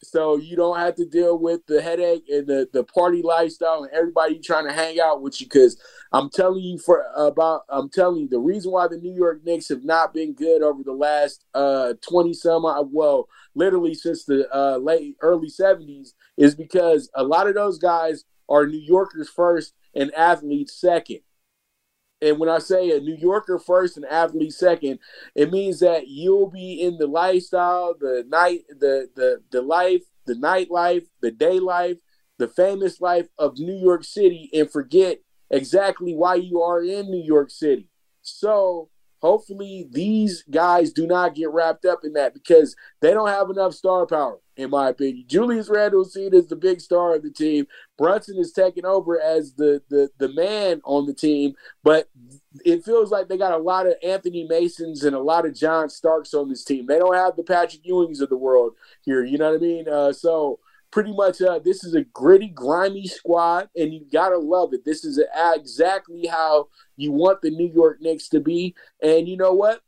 [0.05, 3.93] so you don't have to deal with the headache and the, the party lifestyle and
[3.93, 8.21] everybody trying to hang out with you because i'm telling you for about i'm telling
[8.21, 11.45] you the reason why the new york knicks have not been good over the last
[11.53, 17.47] uh 20 some well literally since the uh, late early 70s is because a lot
[17.47, 21.19] of those guys are new yorkers first and athletes second
[22.21, 24.99] and when I say a New Yorker first and athlete second,
[25.35, 30.35] it means that you'll be in the lifestyle, the night, the the the life, the
[30.35, 31.97] nightlife, the day life,
[32.37, 37.23] the famous life of New York City, and forget exactly why you are in New
[37.23, 37.89] York City.
[38.21, 43.49] So hopefully these guys do not get wrapped up in that because they don't have
[43.49, 45.25] enough star power in my opinion.
[45.27, 47.67] Julius Randle is seen as the big star of the team.
[47.97, 52.09] Brunson is taking over as the, the the man on the team, but
[52.63, 55.89] it feels like they got a lot of Anthony Masons and a lot of John
[55.89, 56.85] Starks on this team.
[56.85, 59.23] They don't have the Patrick Ewings of the world here.
[59.23, 59.89] You know what I mean?
[59.89, 60.59] Uh, so
[60.91, 64.85] pretty much, uh, this is a gritty, grimy squad, and you gotta love it.
[64.85, 68.75] This is exactly how you want the New York Knicks to be.
[69.01, 69.81] And you know what?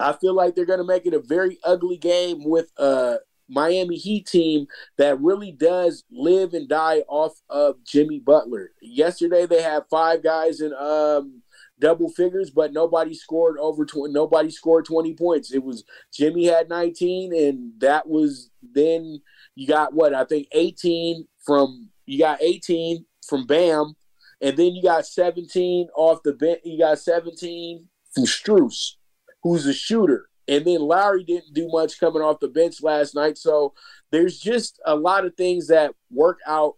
[0.00, 3.16] I feel like they're going to make it a very ugly game with uh,
[3.50, 8.70] Miami Heat team that really does live and die off of Jimmy Butler.
[8.80, 11.42] Yesterday they had five guys in um,
[11.78, 15.52] double figures, but nobody scored over 20, nobody scored 20 points.
[15.52, 19.20] It was Jimmy had 19 and that was then
[19.56, 20.14] you got what?
[20.14, 23.94] I think 18 from you got 18 from Bam
[24.40, 26.60] and then you got 17 off the bench.
[26.64, 28.94] You got 17 from Strus,
[29.42, 30.29] who's a shooter.
[30.50, 33.38] And then Lowry didn't do much coming off the bench last night.
[33.38, 33.72] So
[34.10, 36.74] there's just a lot of things that work out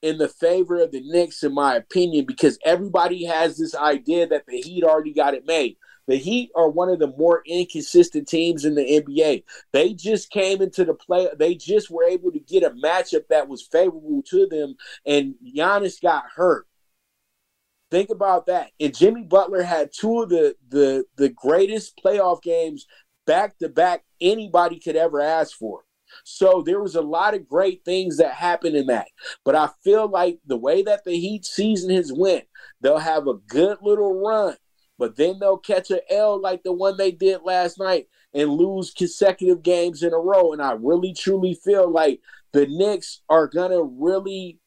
[0.00, 4.46] in the favor of the Knicks, in my opinion, because everybody has this idea that
[4.46, 5.76] the Heat already got it made.
[6.08, 9.44] The Heat are one of the more inconsistent teams in the NBA.
[9.72, 11.28] They just came into the play.
[11.38, 16.00] They just were able to get a matchup that was favorable to them, and Giannis
[16.00, 16.66] got hurt.
[17.90, 18.70] Think about that.
[18.80, 22.86] And Jimmy Butler had two of the the the greatest playoff games
[23.26, 25.84] back to back anybody could ever ask for.
[26.24, 29.08] So there was a lot of great things that happened in that.
[29.44, 32.44] But I feel like the way that the Heat season has went,
[32.80, 34.56] they'll have a good little run,
[34.98, 38.92] but then they'll catch an L like the one they did last night and lose
[38.92, 40.52] consecutive games in a row.
[40.52, 42.20] And I really truly feel like
[42.52, 44.58] the Knicks are gonna really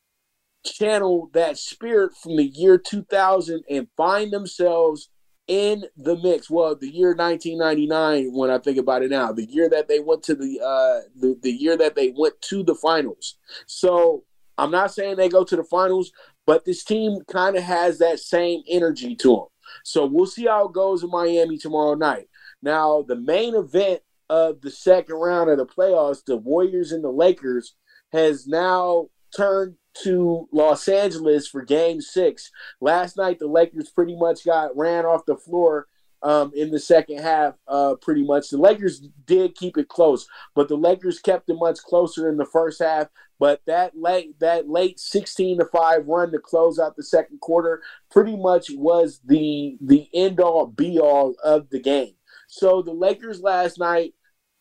[0.66, 5.10] channel that spirit from the year 2000 and find themselves
[5.48, 6.50] in the mix.
[6.50, 10.24] Well, the year 1999, when I think about it now, the year that they went
[10.24, 13.38] to the uh, the, the year that they went to the finals.
[13.66, 14.24] So
[14.58, 16.12] I'm not saying they go to the finals,
[16.46, 19.46] but this team kind of has that same energy to them.
[19.84, 22.28] So we'll see how it goes in Miami tomorrow night.
[22.62, 27.12] Now, the main event of the second round of the playoffs, the Warriors and the
[27.12, 27.76] Lakers,
[28.12, 32.52] has now turned to Los Angeles for game six.
[32.82, 35.88] Last night, the Lakers pretty much got ran off the floor
[36.22, 38.50] um, in the second half, uh, pretty much.
[38.50, 42.46] The Lakers did keep it close, but the Lakers kept it much closer in the
[42.46, 43.08] first half.
[43.40, 47.82] But that late that late 16 to 5 run to close out the second quarter
[48.12, 52.16] pretty much was the the end all be all of the game.
[52.48, 54.14] So the Lakers last night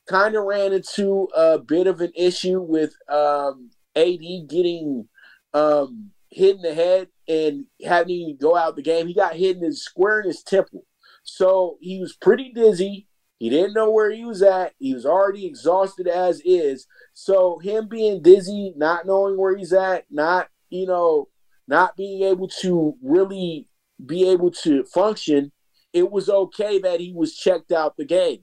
[0.07, 5.09] kind of ran into a bit of an issue with um, AD getting
[5.55, 9.07] um, hit in the head and having to go out the game.
[9.07, 10.85] He got hit in his square in his temple.
[11.25, 13.07] So he was pretty dizzy
[13.39, 14.73] He didn't know where he was at.
[14.79, 16.87] He was already exhausted as is.
[17.15, 21.29] So him being dizzy, not knowing where he's at, not, you know,
[21.67, 23.69] not being able to really
[24.05, 25.53] be able to function,
[25.93, 28.41] it was okay that he was checked out the game.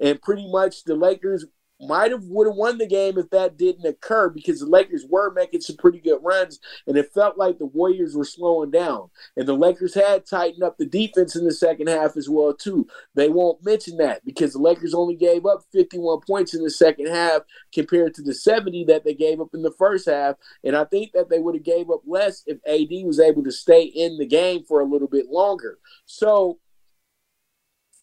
[0.00, 1.44] And pretty much the Lakers
[1.80, 5.32] might have would have won the game if that didn't occur because the Lakers were
[5.32, 9.10] making some pretty good runs and it felt like the Warriors were slowing down.
[9.36, 12.86] And the Lakers had tightened up the defense in the second half as well too.
[13.14, 17.06] They won't mention that because the Lakers only gave up 51 points in the second
[17.06, 20.36] half compared to the 70 that they gave up in the first half.
[20.64, 23.52] And I think that they would have gave up less if AD was able to
[23.52, 25.78] stay in the game for a little bit longer.
[26.06, 26.58] So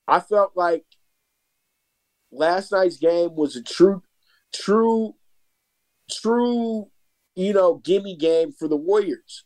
[0.07, 0.85] I felt like
[2.36, 4.04] last night's game was a true,
[4.54, 5.15] true,
[6.12, 6.89] true,
[7.36, 9.43] you know, gimme game for the Warriors.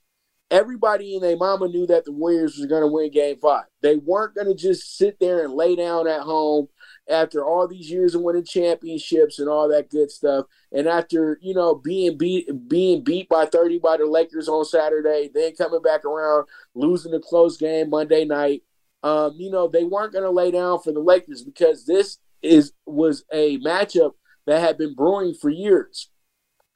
[0.52, 3.65] Everybody in their mama knew that the Warriors was going to win game five.
[3.82, 6.69] They weren't going to just sit there and lay down at home
[7.08, 10.45] after all these years of winning championships and all that good stuff.
[10.71, 15.30] And after, you know, being beat being beat by 30 by the Lakers on Saturday,
[15.32, 18.63] then coming back around, losing the close game Monday night.
[19.04, 22.73] Um, you know, they weren't going to lay down for the Lakers because this is
[22.86, 24.13] was a matchup
[24.45, 26.10] that had been brewing for years,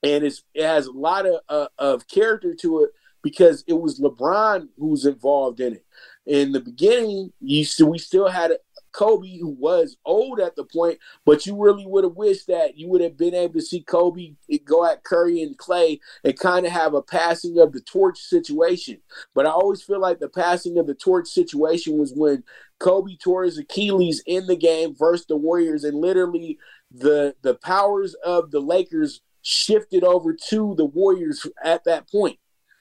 [0.04, 2.91] and it has a lot of uh, of character to it
[3.23, 5.86] because it was LeBron who's involved in it.
[6.26, 8.52] In the beginning, you still, we still had
[8.93, 12.88] Kobe who was old at the point, but you really would have wished that you
[12.89, 16.71] would have been able to see Kobe go at Curry and Klay and kind of
[16.71, 18.99] have a passing of the torch situation.
[19.34, 22.43] But I always feel like the passing of the torch situation was when
[22.79, 26.60] Kobe tore his Achilles in the game versus the Warriors, and literally
[26.91, 32.39] the the powers of the Lakers shifted over to the Warriors at that point.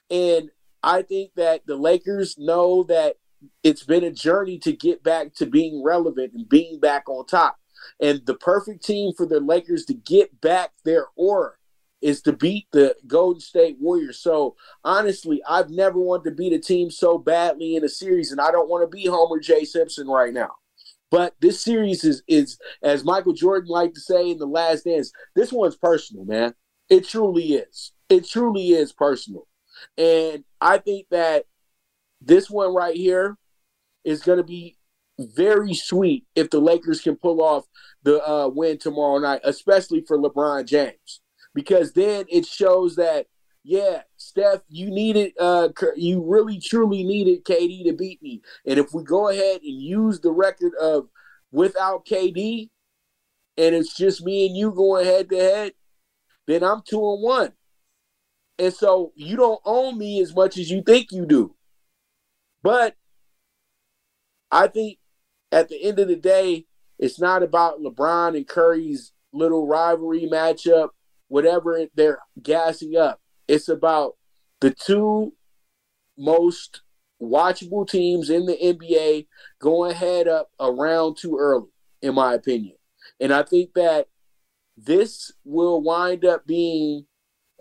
[0.09, 0.49] And
[0.83, 3.15] I think that the Lakers know that
[3.63, 7.57] it's been a journey to get back to being relevant and being back on top.
[7.99, 11.53] And the perfect team for the Lakers to get back their aura
[12.01, 14.19] is to beat the Golden State Warriors.
[14.19, 18.41] So honestly, I've never wanted to beat a team so badly in a series, and
[18.41, 19.63] I don't want to be Homer J.
[19.63, 20.51] Simpson right now.
[21.09, 25.11] But this series is is as Michael Jordan liked to say in the last dance,
[25.35, 26.55] this one's personal, man.
[26.89, 27.93] It truly is.
[28.09, 29.47] It truly is personal.
[29.97, 31.45] And I think that
[32.23, 33.37] this one right here
[34.03, 34.77] is going to be
[35.19, 37.65] very sweet if the Lakers can pull off
[38.03, 41.21] the uh, win tomorrow night, especially for LeBron James
[41.53, 43.27] because then it shows that
[43.65, 48.41] yeah, Steph, you needed uh you really truly needed KD to beat me.
[48.65, 51.07] And if we go ahead and use the record of
[51.51, 52.69] without KD
[53.57, 55.73] and it's just me and you going head to head,
[56.45, 57.53] then I'm 2 and 1.
[58.59, 61.55] And so you don't own me as much as you think you do.
[62.63, 62.95] But
[64.49, 64.97] I think
[65.51, 66.65] at the end of the day,
[66.97, 70.89] it's not about LeBron and Curry's little rivalry matchup
[71.33, 73.19] whatever they're gassing up.
[73.47, 74.17] It's about
[74.61, 75.33] the two
[76.15, 76.81] most
[77.19, 79.25] watchable teams in the NBA
[79.59, 81.71] going head up around too early,
[82.03, 82.75] in my opinion.
[83.19, 84.09] And I think that
[84.77, 87.07] this will wind up being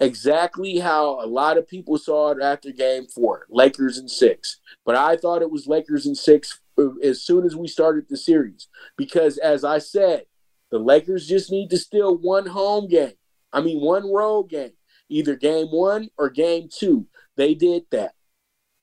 [0.02, 4.60] exactly how a lot of people saw it after game four Lakers in six.
[4.84, 8.16] But I thought it was Lakers in six uh, as soon as we started the
[8.16, 8.68] series.
[8.96, 10.24] Because as I said,
[10.70, 13.14] the Lakers just need to steal one home game.
[13.52, 14.72] I mean, one road game,
[15.08, 17.06] either game one or game two.
[17.36, 18.14] They did that.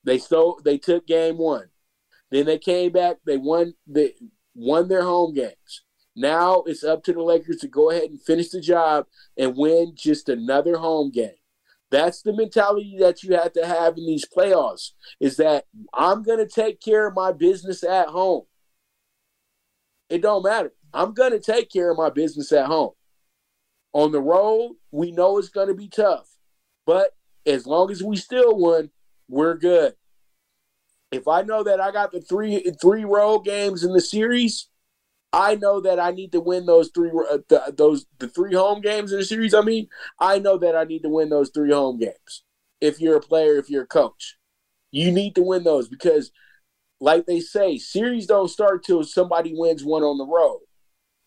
[0.04, 0.62] They stole.
[0.64, 1.70] They took game one.
[2.32, 3.18] Then they came back.
[3.26, 3.74] They won.
[3.88, 4.14] They
[4.56, 5.84] won their home games.
[6.20, 9.94] Now it's up to the Lakers to go ahead and finish the job and win
[9.96, 11.32] just another home game.
[11.92, 14.92] That's the mentality that you have to have in these playoffs.
[15.22, 18.44] Is that I'm going to take care of my business at home.
[20.10, 20.74] It don't matter.
[20.94, 22.92] I'm going to take care of my business at home.
[23.94, 26.28] On the road, we know it's going to be tough,
[26.86, 27.12] but
[27.46, 28.90] as long as we still win,
[29.30, 29.94] we're good.
[31.12, 34.68] If I know that I got the three three road games in the series,
[35.32, 38.82] I know that I need to win those three uh, the, those the three home
[38.82, 39.54] games in the series.
[39.54, 39.88] I mean,
[40.20, 42.44] I know that I need to win those three home games.
[42.82, 44.38] If you're a player, if you're a coach,
[44.92, 46.32] you need to win those because,
[47.00, 50.62] like they say, series don't start till somebody wins one on the road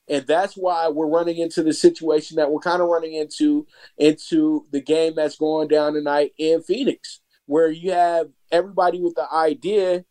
[0.09, 3.67] and that's why we're running into the situation that we're kind of running into
[3.99, 9.33] into the game that's going down tonight in Phoenix, where you have everybody with the
[9.33, 10.05] idea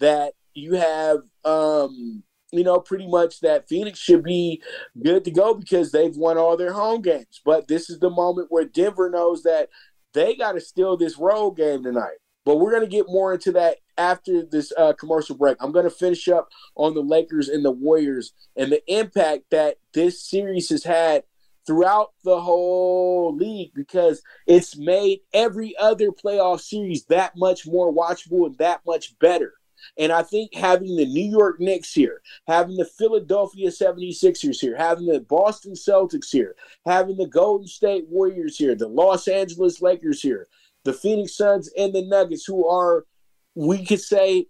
[0.00, 2.22] that you have um
[2.52, 4.62] you know, pretty much that Phoenix should be
[5.02, 7.40] good to go because they've won all their home games.
[7.44, 9.68] But this is the moment where Denver knows that
[10.14, 12.18] they got to steal this road game tonight.
[12.44, 15.58] But we're going to get more into that after this uh, commercial break.
[15.60, 19.76] I'm going to finish up on the Lakers and the Warriors and the impact that
[19.92, 21.24] this series has had
[21.66, 28.46] throughout the whole league because it's made every other playoff series that much more watchable
[28.46, 29.57] and that much better.
[29.96, 35.06] And I think having the New York Knicks here, having the Philadelphia 76ers here, having
[35.06, 36.54] the Boston Celtics here,
[36.86, 40.48] having the Golden State Warriors here, the Los Angeles Lakers here,
[40.84, 43.04] the Phoenix Suns and the Nuggets, who are,
[43.54, 44.46] we could say,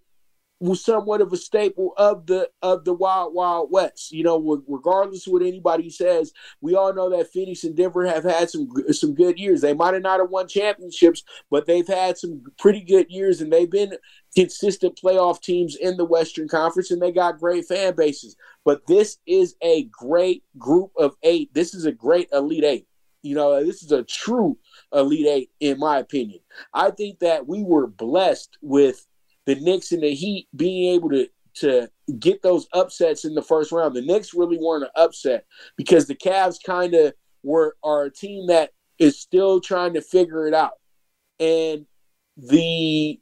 [0.59, 4.11] was somewhat of a staple of the of the Wild Wild West.
[4.11, 8.23] You know, regardless of what anybody says, we all know that Phoenix and Denver have
[8.23, 9.61] had some some good years.
[9.61, 13.51] They might have not have won championships, but they've had some pretty good years, and
[13.51, 13.93] they've been
[14.35, 18.35] consistent playoff teams in the Western Conference, and they got great fan bases.
[18.65, 21.53] But this is a great group of eight.
[21.53, 22.87] This is a great Elite Eight.
[23.21, 24.57] You know, this is a true
[24.93, 26.39] Elite Eight, in my opinion.
[26.73, 29.05] I think that we were blessed with
[29.49, 31.89] the Knicks and the Heat being able to to
[32.19, 33.95] get those upsets in the first round.
[33.95, 35.45] The Knicks really weren't an upset
[35.75, 40.47] because the Cavs kind of were are a team that is still trying to figure
[40.47, 40.73] it out.
[41.39, 41.87] And
[42.37, 43.19] the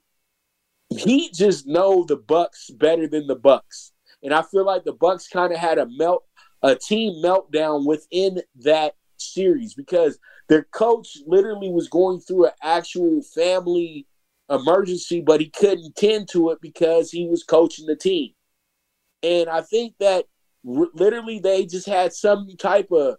[0.90, 3.94] Heat just know the Bucks better than the Bucks.
[4.22, 6.24] And I feel like the Bucks kind of had a melt
[6.64, 10.20] a team meltdown within that series because
[10.50, 14.07] their coach literally was going through an actual family
[14.50, 18.32] emergency, but he couldn't tend to it because he was coaching the team.
[19.24, 20.26] And I think that
[20.68, 23.18] r- literally they just had some type of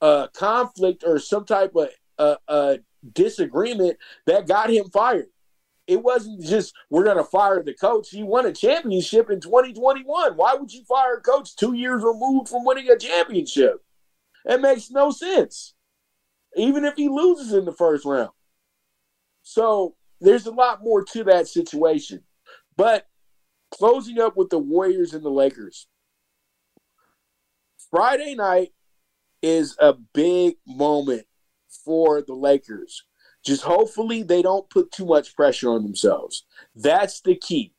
[0.00, 1.88] uh, conflict or some type of
[2.18, 2.76] uh, uh,
[3.12, 3.96] disagreement
[4.26, 5.28] that got him fired.
[5.86, 8.10] It wasn't just we're going to fire the coach.
[8.10, 10.36] He won a championship in 2021.
[10.36, 13.82] Why would you fire a coach two years removed from winning a championship?
[14.44, 15.74] It makes no sense,
[16.56, 18.30] even if he loses in the first round.
[19.42, 22.22] So there's a lot more to that situation.
[22.76, 23.06] But
[23.70, 25.86] closing up with the Warriors and the Lakers,
[27.90, 28.72] Friday night
[29.42, 31.26] is a big moment
[31.84, 33.04] for the Lakers.
[33.44, 36.44] Just hopefully they don't put too much pressure on themselves.
[36.74, 37.72] That's the key.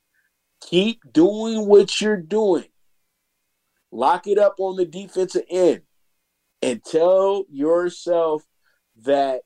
[0.61, 2.65] Keep doing what you're doing.
[3.91, 5.81] Lock it up on the defensive end
[6.61, 8.43] and tell yourself
[9.03, 9.41] that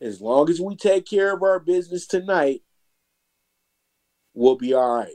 [0.00, 2.62] as long as we take care of our business tonight,
[4.34, 5.14] we'll be all right.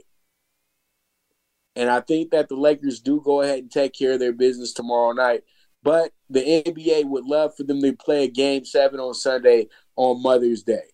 [1.76, 4.72] And I think that the Lakers do go ahead and take care of their business
[4.72, 5.42] tomorrow night.
[5.82, 10.22] But the NBA would love for them to play a game seven on Sunday on
[10.22, 10.84] Mother's Day.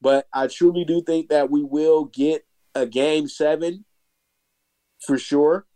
[0.00, 3.84] But I truly do think that we will get a game seven
[5.00, 5.66] for sure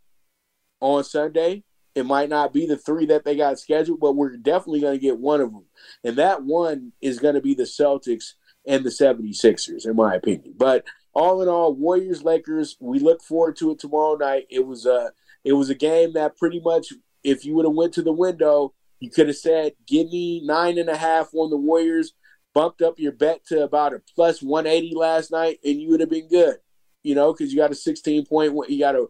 [0.79, 1.63] on Sunday.
[1.95, 5.01] It might not be the three that they got scheduled, but we're definitely going to
[5.01, 5.65] get one of them.
[6.03, 8.33] And that one is going to be the Celtics
[8.65, 10.55] and the 76ers, in my opinion.
[10.57, 14.47] But all in all, Warriors Lakers, we look forward to it tomorrow night.
[14.49, 15.11] It was a
[15.43, 18.73] it was a game that pretty much if you would have went to the window,
[18.99, 22.13] you could have said, give me nine and a half on the Warriors,
[22.53, 26.09] bumped up your bet to about a plus 180 last night, and you would have
[26.09, 26.57] been good.
[27.03, 29.07] You know, because you got a 16 point you got a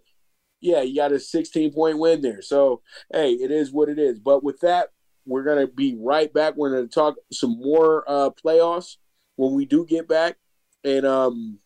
[0.63, 2.41] yeah, you got a 16 point win there.
[2.41, 4.19] So, hey, it is what it is.
[4.19, 4.89] But with that,
[5.25, 6.55] we're going to be right back.
[6.55, 8.95] We're going to talk some more uh, playoffs
[9.35, 10.37] when we do get back.
[10.85, 11.59] And um,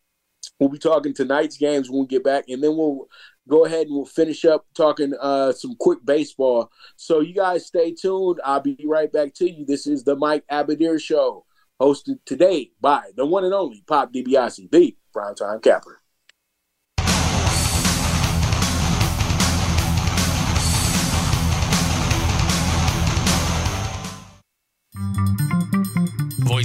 [0.60, 2.46] we'll be talking tonight's games when we get back.
[2.50, 3.08] And then we'll
[3.48, 6.72] go ahead and we'll finish up talking uh, some quick baseball.
[6.96, 8.42] So, you guys stay tuned.
[8.44, 9.64] I'll be right back to you.
[9.64, 11.46] This is the Mike Abadir Show,
[11.80, 15.97] hosted today by the one and only Pop DiBiase, the primetime capper.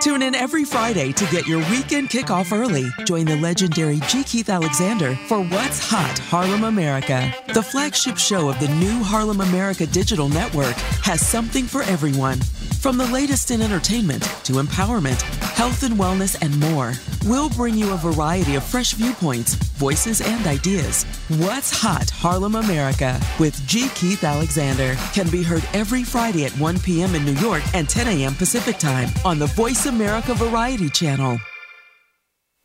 [0.00, 2.86] Tune in every Friday to get your weekend kickoff early.
[3.04, 4.22] Join the legendary G.
[4.24, 7.34] Keith Alexander for What's Hot Harlem America.
[7.52, 12.38] The flagship show of the new Harlem America Digital Network has something for everyone
[12.78, 15.20] From the latest in entertainment to empowerment,
[15.56, 16.92] health and wellness, and more,
[17.26, 21.02] we'll bring you a variety of fresh viewpoints, voices, and ideas.
[21.38, 23.88] What's Hot Harlem America with G.
[23.96, 27.16] Keith Alexander can be heard every Friday at 1 p.m.
[27.16, 28.34] in New York and 10 a.m.
[28.36, 31.38] Pacific Time on the Voice America Variety Channel.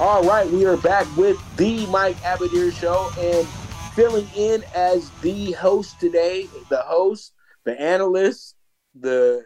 [0.00, 3.46] All right, we are back with the Mike Abadir Show and
[3.94, 7.34] filling in as the host today, the host
[7.64, 8.56] the analyst,
[8.98, 9.44] the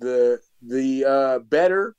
[0.00, 1.94] the the uh, better,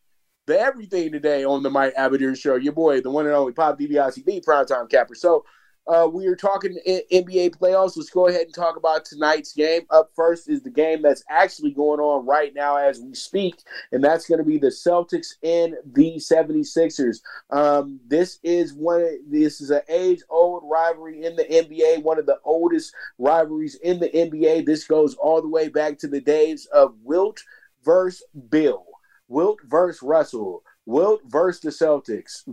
[0.47, 2.55] the everything today on the Mike Abadir show.
[2.55, 5.15] Your boy, the one and only Pop DiBiase, the primetime capper.
[5.15, 5.45] So
[5.85, 7.97] uh, we are talking NBA playoffs.
[7.97, 9.81] Let's go ahead and talk about tonight's game.
[9.89, 13.55] Up first is the game that's actually going on right now as we speak,
[13.91, 17.17] and that's going to be the Celtics and the 76ers.
[17.49, 19.19] Um, this is one.
[19.29, 24.09] This is an age-old rivalry in the NBA, one of the oldest rivalries in the
[24.09, 24.65] NBA.
[24.65, 27.41] This goes all the way back to the days of Wilt
[27.83, 28.85] versus Bill,
[29.27, 32.43] Wilt versus Russell, Wilt versus the Celtics.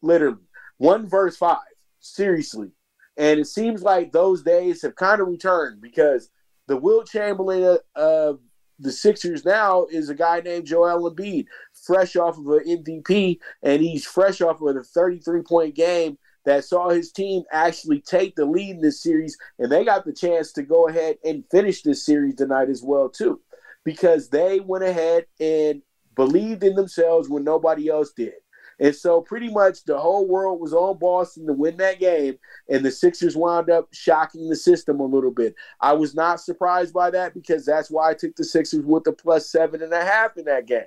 [0.00, 0.38] Literally,
[0.78, 1.58] one verse five.
[2.00, 2.70] Seriously,
[3.18, 6.30] and it seems like those days have kind of returned because
[6.68, 8.38] the Wilt Chamberlain of
[8.78, 11.46] the Sixers now is a guy named Joel Embiid,
[11.84, 16.64] fresh off of an MVP, and he's fresh off of a 33 point game that
[16.64, 20.52] saw his team actually take the lead in this series, and they got the chance
[20.52, 23.40] to go ahead and finish this series tonight as well too,
[23.84, 25.82] because they went ahead and
[26.14, 28.34] believed in themselves when nobody else did.
[28.80, 32.84] And so pretty much the whole world was on Boston to win that game, and
[32.84, 35.54] the Sixers wound up shocking the system a little bit.
[35.80, 39.12] I was not surprised by that because that's why I took the Sixers with the
[39.12, 40.82] plus seven and a half in that game.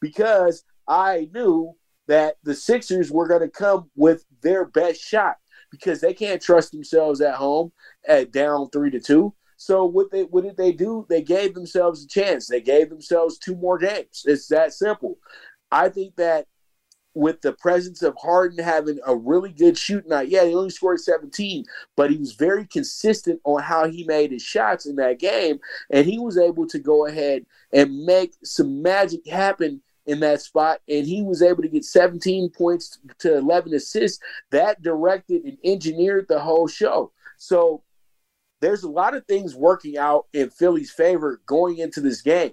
[0.00, 1.74] Because I knew
[2.06, 5.36] that the Sixers were going to come with their best shot
[5.70, 7.72] because they can't trust themselves at home
[8.06, 9.34] at down three to two.
[9.56, 11.06] So what they what did they do?
[11.08, 12.46] They gave themselves a chance.
[12.46, 14.24] They gave themselves two more games.
[14.26, 15.18] It's that simple.
[15.70, 16.46] I think that
[17.14, 20.28] with the presence of Harden having a really good shooting night.
[20.28, 21.64] Yeah, he only scored 17,
[21.96, 25.60] but he was very consistent on how he made his shots in that game.
[25.90, 30.80] And he was able to go ahead and make some magic happen in that spot.
[30.88, 34.22] And he was able to get 17 points to 11 assists.
[34.50, 37.12] That directed and engineered the whole show.
[37.38, 37.82] So
[38.60, 42.52] there's a lot of things working out in Philly's favor going into this game.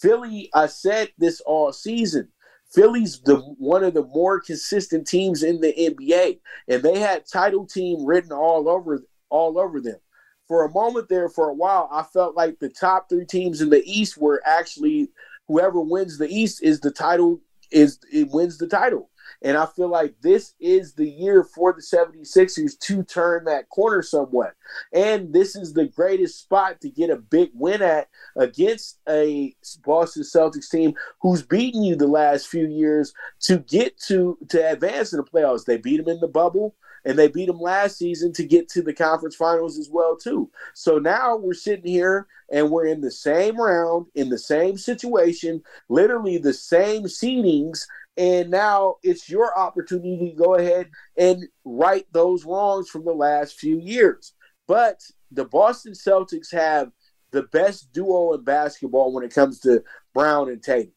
[0.00, 2.28] Philly, I said this all season
[2.72, 7.66] Philly's the one of the more consistent teams in the NBA, and they had title
[7.66, 9.98] team written all over all over them.
[10.46, 13.70] For a moment there, for a while, I felt like the top three teams in
[13.70, 15.10] the East were actually
[15.48, 17.40] whoever wins the East is the title
[17.70, 19.09] is it wins the title.
[19.42, 24.02] And I feel like this is the year for the 76ers to turn that corner
[24.02, 24.54] somewhat.
[24.92, 29.54] And this is the greatest spot to get a big win at against a
[29.84, 35.12] Boston Celtics team who's beaten you the last few years to get to to advance
[35.12, 35.64] in the playoffs.
[35.64, 36.74] They beat them in the bubble
[37.04, 40.50] and they beat them last season to get to the conference finals as well too.
[40.74, 45.62] So now we're sitting here and we're in the same round in the same situation,
[45.88, 47.86] literally the same seedings
[48.20, 53.54] and now it's your opportunity to go ahead and right those wrongs from the last
[53.58, 54.34] few years.
[54.68, 55.00] But
[55.32, 56.90] the Boston Celtics have
[57.30, 60.92] the best duo in basketball when it comes to Brown and Tatum.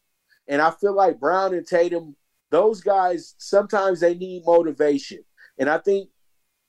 [0.48, 2.14] And I feel like Brown and Tatum,
[2.50, 5.24] those guys, sometimes they need motivation.
[5.58, 6.10] And I think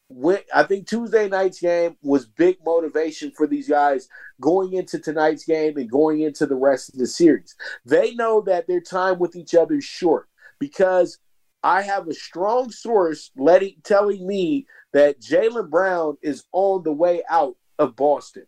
[0.08, 4.08] when I think Tuesday night's game was big motivation for these guys
[4.40, 7.56] going into tonight's game and going into the rest of the series.
[7.84, 10.30] They know that their time with each other is short
[10.60, 11.18] because
[11.64, 17.24] I have a strong source letting telling me that Jaylen Brown is on the way
[17.30, 18.46] out of Boston.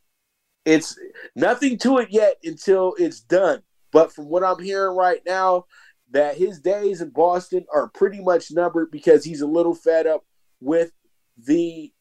[0.66, 0.97] It's
[1.36, 3.64] nothing to it yet until it's done.
[3.91, 5.66] But from what I'm hearing right now,
[6.12, 10.26] that his days in Boston are pretty much numbered because he's a little fed up
[10.62, 10.91] with
[11.38, 11.91] the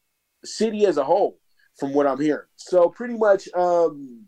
[0.45, 1.39] city as a whole,
[1.79, 2.47] from what I'm hearing.
[2.57, 4.25] So pretty much, um,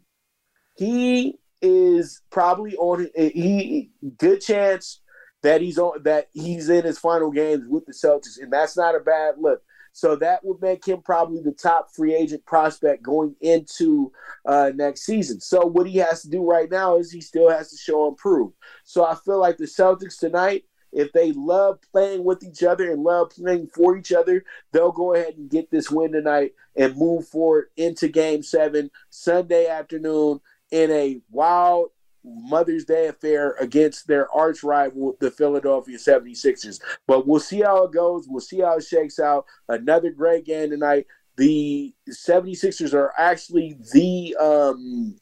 [0.75, 3.09] he is probably on.
[3.15, 5.01] He good chance
[5.41, 8.95] that he's on that he's in his final games with the Celtics, and that's not
[8.95, 9.61] a bad look.
[9.91, 14.11] So that would make him probably the top free agent prospect going into
[14.45, 15.41] uh, next season.
[15.41, 18.15] So what he has to do right now is he still has to show and
[18.15, 18.53] prove.
[18.83, 23.03] So I feel like the Celtics tonight, if they love playing with each other and
[23.03, 27.27] love playing for each other, they'll go ahead and get this win tonight and move
[27.27, 30.39] forward into Game Seven Sunday afternoon
[30.71, 31.89] in a wild
[32.23, 36.81] Mother's Day affair against their arch rival, the Philadelphia 76ers.
[37.07, 38.27] But we'll see how it goes.
[38.27, 39.45] We'll see how it shakes out.
[39.67, 41.07] Another great game tonight.
[41.37, 45.15] The 76ers are actually the um,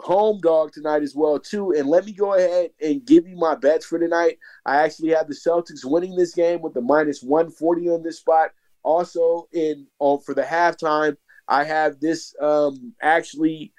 [0.00, 3.54] home dog tonight as well too and let me go ahead and give you my
[3.54, 7.90] bets for tonight i actually have the celtics winning this game with the minus 140
[7.90, 8.50] on this spot
[8.82, 11.16] also in on for the halftime
[11.48, 13.72] i have this um actually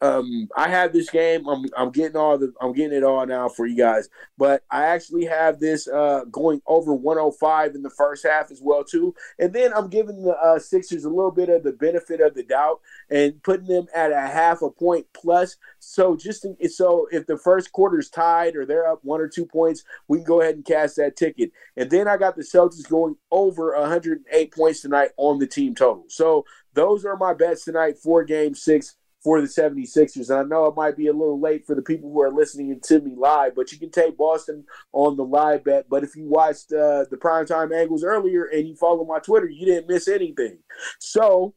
[0.00, 1.48] um, I have this game.
[1.48, 4.08] I'm I'm getting all the I'm getting it all now for you guys.
[4.36, 8.84] But I actually have this uh, going over 105 in the first half as well
[8.84, 9.14] too.
[9.40, 12.44] And then I'm giving the uh, Sixers a little bit of the benefit of the
[12.44, 12.80] doubt
[13.10, 15.56] and putting them at a half a point plus.
[15.80, 19.46] So just so if the first quarter is tied or they're up one or two
[19.46, 21.50] points, we can go ahead and cast that ticket.
[21.76, 26.04] And then I got the Celtics going over 108 points tonight on the team total.
[26.08, 26.44] So
[26.74, 28.94] those are my bets tonight for Game Six
[29.28, 30.30] for the 76ers.
[30.30, 32.80] And I know it might be a little late for the people who are listening
[32.84, 34.64] to me live, but you can take Boston
[34.94, 35.84] on the live bet.
[35.90, 39.66] But if you watched uh, the primetime angles earlier and you follow my Twitter, you
[39.66, 40.60] didn't miss anything.
[40.98, 41.52] So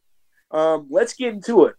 [0.50, 1.76] um, let's get into it.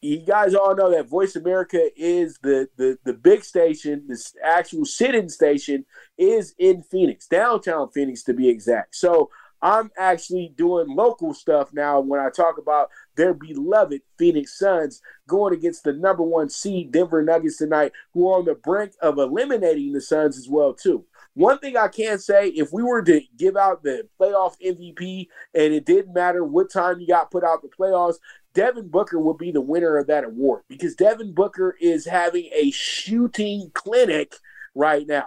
[0.00, 4.86] You guys all know that Voice America is the, the, the big station, the actual
[4.86, 5.84] sit-in station
[6.16, 8.96] is in Phoenix, downtown Phoenix to be exact.
[8.96, 9.28] So
[9.62, 12.88] I'm actually doing local stuff now when I talk about
[13.20, 18.38] their beloved Phoenix Suns going against the number one seed Denver Nuggets tonight, who are
[18.38, 21.04] on the brink of eliminating the Suns as well too.
[21.34, 25.74] One thing I can say, if we were to give out the playoff MVP and
[25.74, 28.16] it didn't matter what time you got put out the playoffs,
[28.54, 32.70] Devin Booker would be the winner of that award because Devin Booker is having a
[32.70, 34.34] shooting clinic
[34.74, 35.26] right now.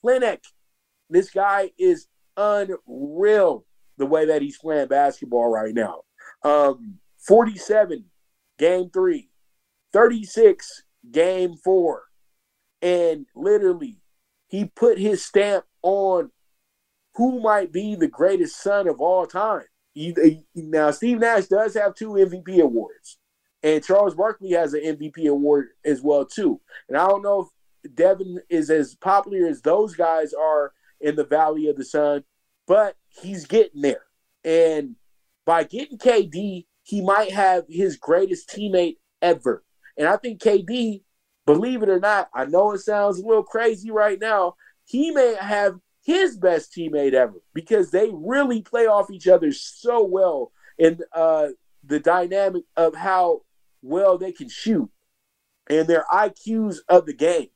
[0.00, 0.44] Clinic.
[1.10, 3.66] This guy is unreal
[3.98, 6.02] the way that he's playing basketball right now.
[6.44, 8.04] Um, 47,
[8.58, 9.30] game three,
[9.92, 12.04] 36, game four.
[12.82, 13.98] And literally,
[14.48, 16.30] he put his stamp on
[17.14, 19.64] who might be the greatest son of all time.
[20.54, 23.18] Now, Steve Nash does have two MVP awards,
[23.62, 26.60] and Charles Barkley has an MVP award as well too.
[26.88, 27.48] And I don't know
[27.84, 32.24] if Devin is as popular as those guys are in the Valley of the Sun,
[32.66, 34.02] but he's getting there.
[34.44, 34.96] And
[35.44, 39.64] by getting KD, he might have his greatest teammate ever.
[39.96, 41.02] And I think KD,
[41.46, 45.36] believe it or not, I know it sounds a little crazy right now, he may
[45.40, 51.00] have his best teammate ever because they really play off each other so well in
[51.12, 51.48] uh,
[51.82, 53.42] the dynamic of how
[53.82, 54.90] well they can shoot
[55.68, 57.48] and their IQs of the game.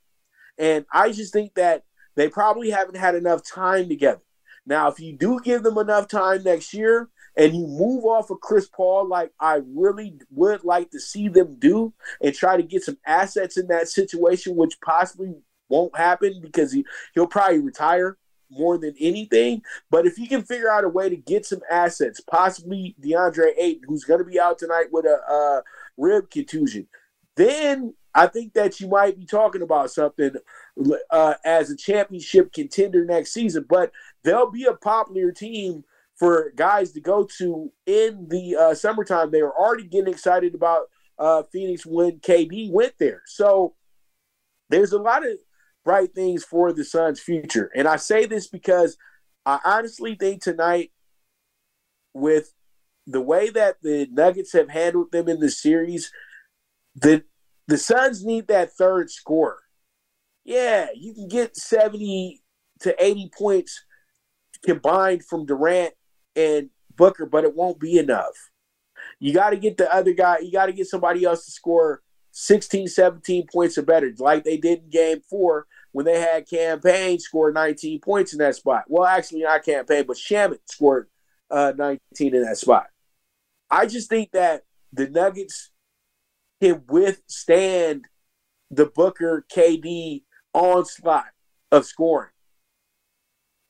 [0.56, 1.84] And I just think that
[2.16, 4.22] they probably haven't had enough time together.
[4.66, 7.08] Now, if you do give them enough time next year
[7.38, 11.56] and you move off of Chris Paul, like I really would like to see them
[11.58, 15.34] do, and try to get some assets in that situation, which possibly
[15.68, 16.84] won't happen because he,
[17.14, 18.18] he'll probably retire
[18.50, 19.62] more than anything.
[19.88, 23.82] But if you can figure out a way to get some assets, possibly DeAndre Ayton,
[23.86, 25.62] who's going to be out tonight with a
[25.96, 26.88] rib contusion,
[27.36, 30.32] then I think that you might be talking about something
[31.10, 33.64] uh, as a championship contender next season.
[33.68, 33.92] But
[34.24, 35.84] they'll be a popular team
[36.18, 39.30] for guys to go to in the uh, summertime.
[39.30, 40.86] They were already getting excited about
[41.18, 43.22] uh, Phoenix when KD went there.
[43.26, 43.74] So
[44.68, 45.38] there's a lot of
[45.84, 47.70] bright things for the Suns' future.
[47.74, 48.96] And I say this because
[49.46, 50.90] I honestly think tonight,
[52.12, 52.52] with
[53.06, 56.10] the way that the Nuggets have handled them in the series,
[56.94, 57.24] the
[57.68, 59.60] the Suns need that third scorer.
[60.44, 62.42] Yeah, you can get 70
[62.80, 63.84] to 80 points
[64.64, 65.94] combined from Durant
[66.38, 68.50] and Booker, but it won't be enough.
[69.20, 72.02] You got to get the other guy, you got to get somebody else to score
[72.32, 76.80] 16, 17 points or better, like they did in game four when they had Cam
[76.80, 78.84] Payne score 19 points in that spot.
[78.88, 81.08] Well, actually, not Cam Payne, but Shamet scored
[81.50, 82.86] uh, 19 in that spot.
[83.70, 84.62] I just think that
[84.92, 85.70] the Nuggets
[86.60, 88.06] can withstand
[88.70, 90.22] the Booker KD
[90.52, 91.26] onslaught
[91.70, 92.30] of scoring.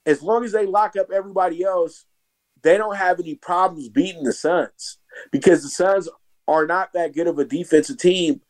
[0.07, 2.05] As long as they lock up everybody else,
[2.63, 4.99] they don't have any problems beating the Suns
[5.31, 6.09] because the Suns
[6.47, 8.41] are not that good of a defensive team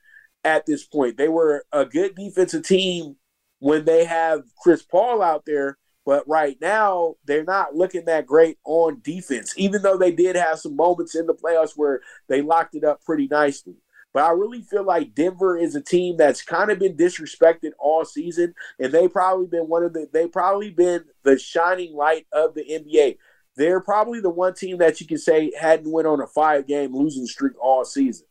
[0.45, 1.17] at this point.
[1.17, 3.17] They were a good defensive team
[3.59, 8.59] when they have Chris Paul out there, but right now they're not looking that great
[8.65, 12.75] on defense, even though they did have some moments in the playoffs where they locked
[12.75, 13.75] it up pretty nicely.
[14.15, 18.05] But I really feel like Denver is a team that's kind of been disrespected all
[18.05, 22.55] season, and they probably been one of the they probably been the shining light of
[22.55, 23.19] the NBA.
[23.59, 26.95] They're probably the one team that you can say hadn't went on a five game
[26.95, 28.25] losing streak all season.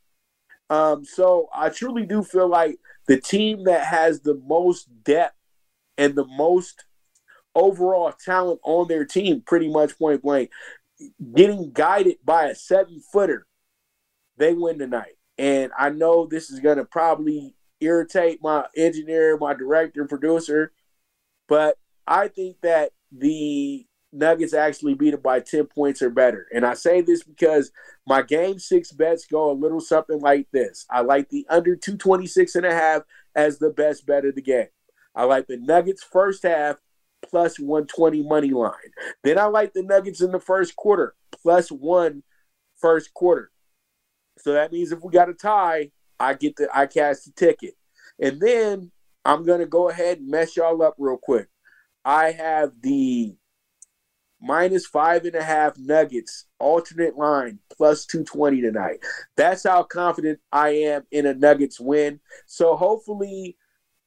[0.69, 5.35] Um, so I truly do feel like the team that has the most depth
[5.97, 6.85] and the most
[7.53, 10.49] overall talent on their team, pretty much point blank,
[11.35, 13.47] getting guided by a seven footer,
[14.37, 15.17] they win tonight.
[15.37, 20.71] And I know this is going to probably irritate my engineer, my director, producer,
[21.49, 26.47] but I think that the Nuggets actually beat it by 10 points or better.
[26.53, 27.71] And I say this because
[28.05, 30.85] my game six bets go a little something like this.
[30.89, 33.01] I like the under 226 and a half
[33.35, 34.67] as the best bet of the game.
[35.13, 36.77] I like the Nuggets first half
[37.23, 38.71] plus 120 money line.
[39.23, 42.23] Then I like the Nuggets in the first quarter plus one
[42.79, 43.51] first quarter.
[44.37, 47.75] So that means if we got a tie, I get the I cast the ticket.
[48.19, 48.91] And then
[49.25, 51.47] I'm gonna go ahead and mess y'all up real quick.
[52.05, 53.35] I have the
[54.41, 58.99] minus five and a half Nuggets alternate line plus 220 tonight.
[59.35, 62.19] That's how confident I am in a Nuggets win.
[62.45, 63.57] So hopefully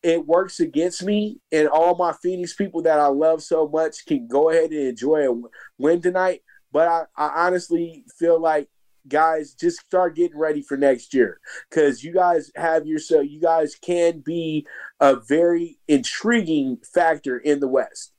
[0.02, 4.28] it works against me and all my Phoenix people that I love so much can
[4.28, 5.40] go ahead and enjoy a
[5.78, 6.42] win tonight.
[6.72, 8.68] But I, I honestly feel like
[9.08, 13.74] guys just start getting ready for next year because you guys have yourself you guys
[13.74, 14.66] can be
[15.00, 18.12] a very intriguing factor in the west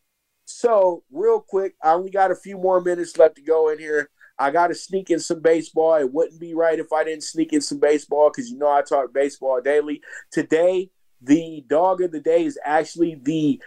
[0.61, 4.11] so, real quick, I only got a few more minutes left to go in here.
[4.37, 5.95] I got to sneak in some baseball.
[5.95, 8.83] It wouldn't be right if I didn't sneak in some baseball because you know I
[8.83, 10.03] talk baseball daily.
[10.31, 13.59] Today, the dog of the day is actually the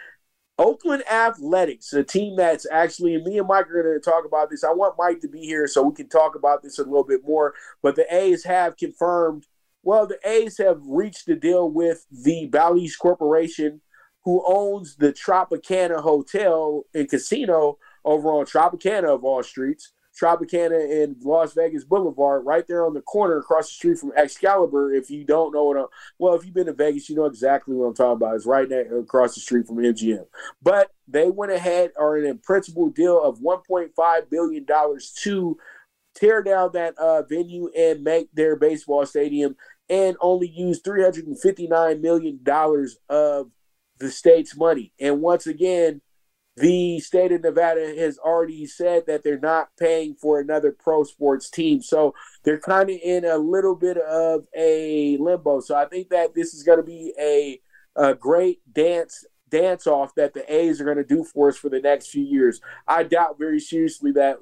[0.57, 4.63] Oakland Athletics, a team that's actually, me and Mike are going to talk about this.
[4.63, 7.25] I want Mike to be here so we can talk about this a little bit
[7.25, 7.55] more.
[7.83, 9.47] But the A's have confirmed,
[9.83, 13.81] well, the A's have reached a deal with the Bally's Corporation
[14.25, 21.15] who owns the Tropicana Hotel and Casino over on Tropicana of all streets, Tropicana and
[21.23, 24.93] Las Vegas Boulevard, right there on the corner across the street from Excalibur.
[24.93, 25.85] If you don't know what I'm,
[26.17, 28.35] well, if you've been to Vegas, you know exactly what I'm talking about.
[28.35, 30.25] It's right there across the street from MGM.
[30.61, 35.57] But they went ahead or an in principle deal of 1.5 billion dollars to
[36.15, 39.55] tear down that uh, venue and make their baseball stadium
[39.89, 43.51] and only use 359 million dollars of
[43.99, 44.93] the state's money.
[44.99, 46.01] And once again,
[46.57, 51.49] the state of Nevada has already said that they're not paying for another pro sports
[51.49, 51.81] team.
[51.81, 55.59] So they're kind of in a little bit of a limbo.
[55.59, 57.59] So I think that this is going to be a,
[57.95, 61.69] a great dance dance off that the A's are going to do for us for
[61.69, 62.59] the next few years.
[62.87, 64.37] I doubt very seriously that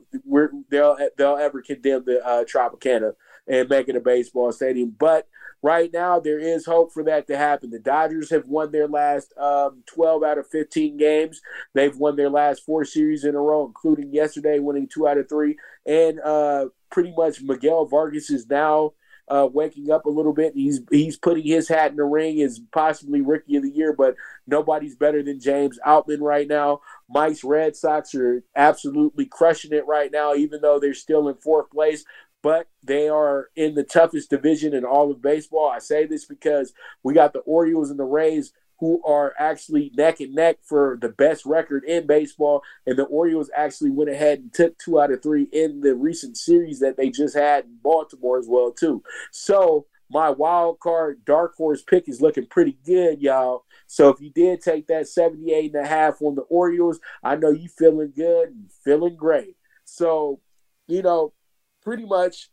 [0.70, 3.14] they'll they'll ever condemn the uh, Tropicana
[3.48, 4.96] and make it a baseball stadium.
[4.98, 5.28] But
[5.64, 7.72] right now, there is hope for that to happen.
[7.72, 11.42] The Dodgers have won their last um, 12 out of 15 games.
[11.74, 15.30] They've won their last four series in a row, including yesterday winning two out of
[15.30, 15.58] three.
[15.86, 18.94] And uh, pretty much Miguel Vargas is now.
[19.30, 20.52] Uh, waking up a little bit.
[20.54, 24.18] He's he's putting his hat in the ring as possibly rookie of the year, but
[24.48, 26.82] nobody's better than James Outman right now.
[27.10, 31.70] Mike's Red Sox are absolutely crushing it right now, even though they're still in fourth
[31.70, 32.04] place
[32.44, 35.70] but they are in the toughest division in all of baseball.
[35.70, 40.20] I say this because we got the Orioles and the Rays who are actually neck
[40.20, 42.62] and neck for the best record in baseball.
[42.86, 46.36] And the Orioles actually went ahead and took two out of three in the recent
[46.36, 49.02] series that they just had in Baltimore as well, too.
[49.32, 53.64] So my wild card dark horse pick is looking pretty good, y'all.
[53.88, 57.52] So if you did take that 78 and a half on the Orioles, I know
[57.52, 59.56] you feeling good and feeling great.
[59.86, 60.42] So,
[60.88, 61.32] you know,
[61.84, 62.50] pretty much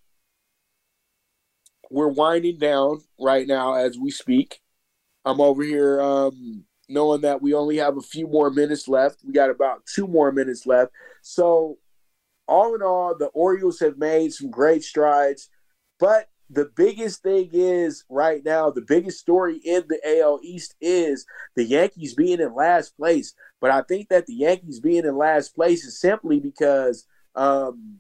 [1.91, 4.61] we're winding down right now as we speak.
[5.25, 9.21] I'm over here um, knowing that we only have a few more minutes left.
[9.25, 10.93] We got about two more minutes left.
[11.23, 11.79] So,
[12.47, 15.49] all in all, the Orioles have made some great strides.
[15.99, 21.25] But the biggest thing is right now, the biggest story in the AL East is
[21.55, 23.35] the Yankees being in last place.
[23.61, 27.07] But I think that the Yankees being in last place is simply because
[27.37, 27.99] um,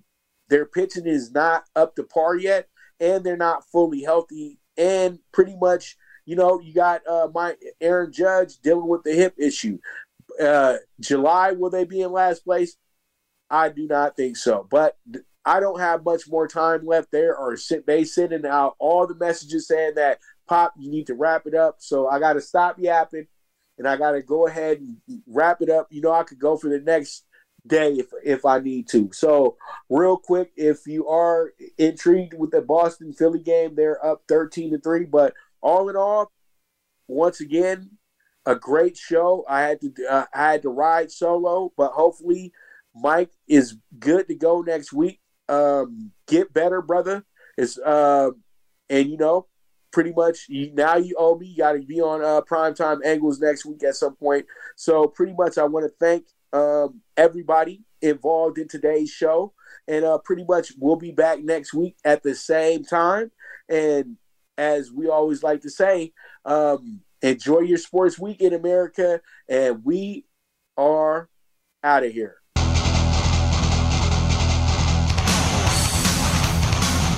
[0.50, 2.68] their pitching is not up to par yet,
[3.00, 4.58] and they're not fully healthy.
[4.76, 5.96] And pretty much
[6.30, 9.78] you know, you got uh, my Aaron Judge dealing with the hip issue.
[10.40, 12.76] Uh, July, will they be in last place?
[13.50, 14.66] I do not think so.
[14.70, 14.96] But
[15.44, 17.10] I don't have much more time left.
[17.10, 21.46] There are they sending out all the messages saying that Pop, you need to wrap
[21.46, 21.76] it up.
[21.80, 23.26] So I got to stop yapping,
[23.78, 25.88] and I got to go ahead and wrap it up.
[25.90, 27.24] You know, I could go for the next
[27.66, 29.10] day if if I need to.
[29.12, 29.56] So
[29.88, 34.78] real quick, if you are intrigued with the Boston Philly game, they're up thirteen to
[34.78, 35.04] three.
[35.04, 36.32] But all in all,
[37.08, 37.90] once again,
[38.46, 39.44] a great show.
[39.48, 42.52] I had to uh, I had to ride solo, but hopefully
[42.94, 45.20] Mike is good to go next week.
[45.48, 47.24] Um, get better, brother.
[47.56, 48.30] It's uh,
[48.88, 49.46] and you know,
[49.92, 51.48] pretty much you, now you owe me.
[51.48, 54.46] You got to be on uh, primetime angles next week at some point.
[54.76, 59.52] So pretty much, I want to thank um, everybody involved in today's show,
[59.86, 63.30] and uh, pretty much we'll be back next week at the same time.
[63.68, 64.16] And
[64.58, 66.12] as we always like to say,
[66.44, 70.26] um, enjoy your sports week in America, and we
[70.76, 71.28] are
[71.82, 72.39] out of here.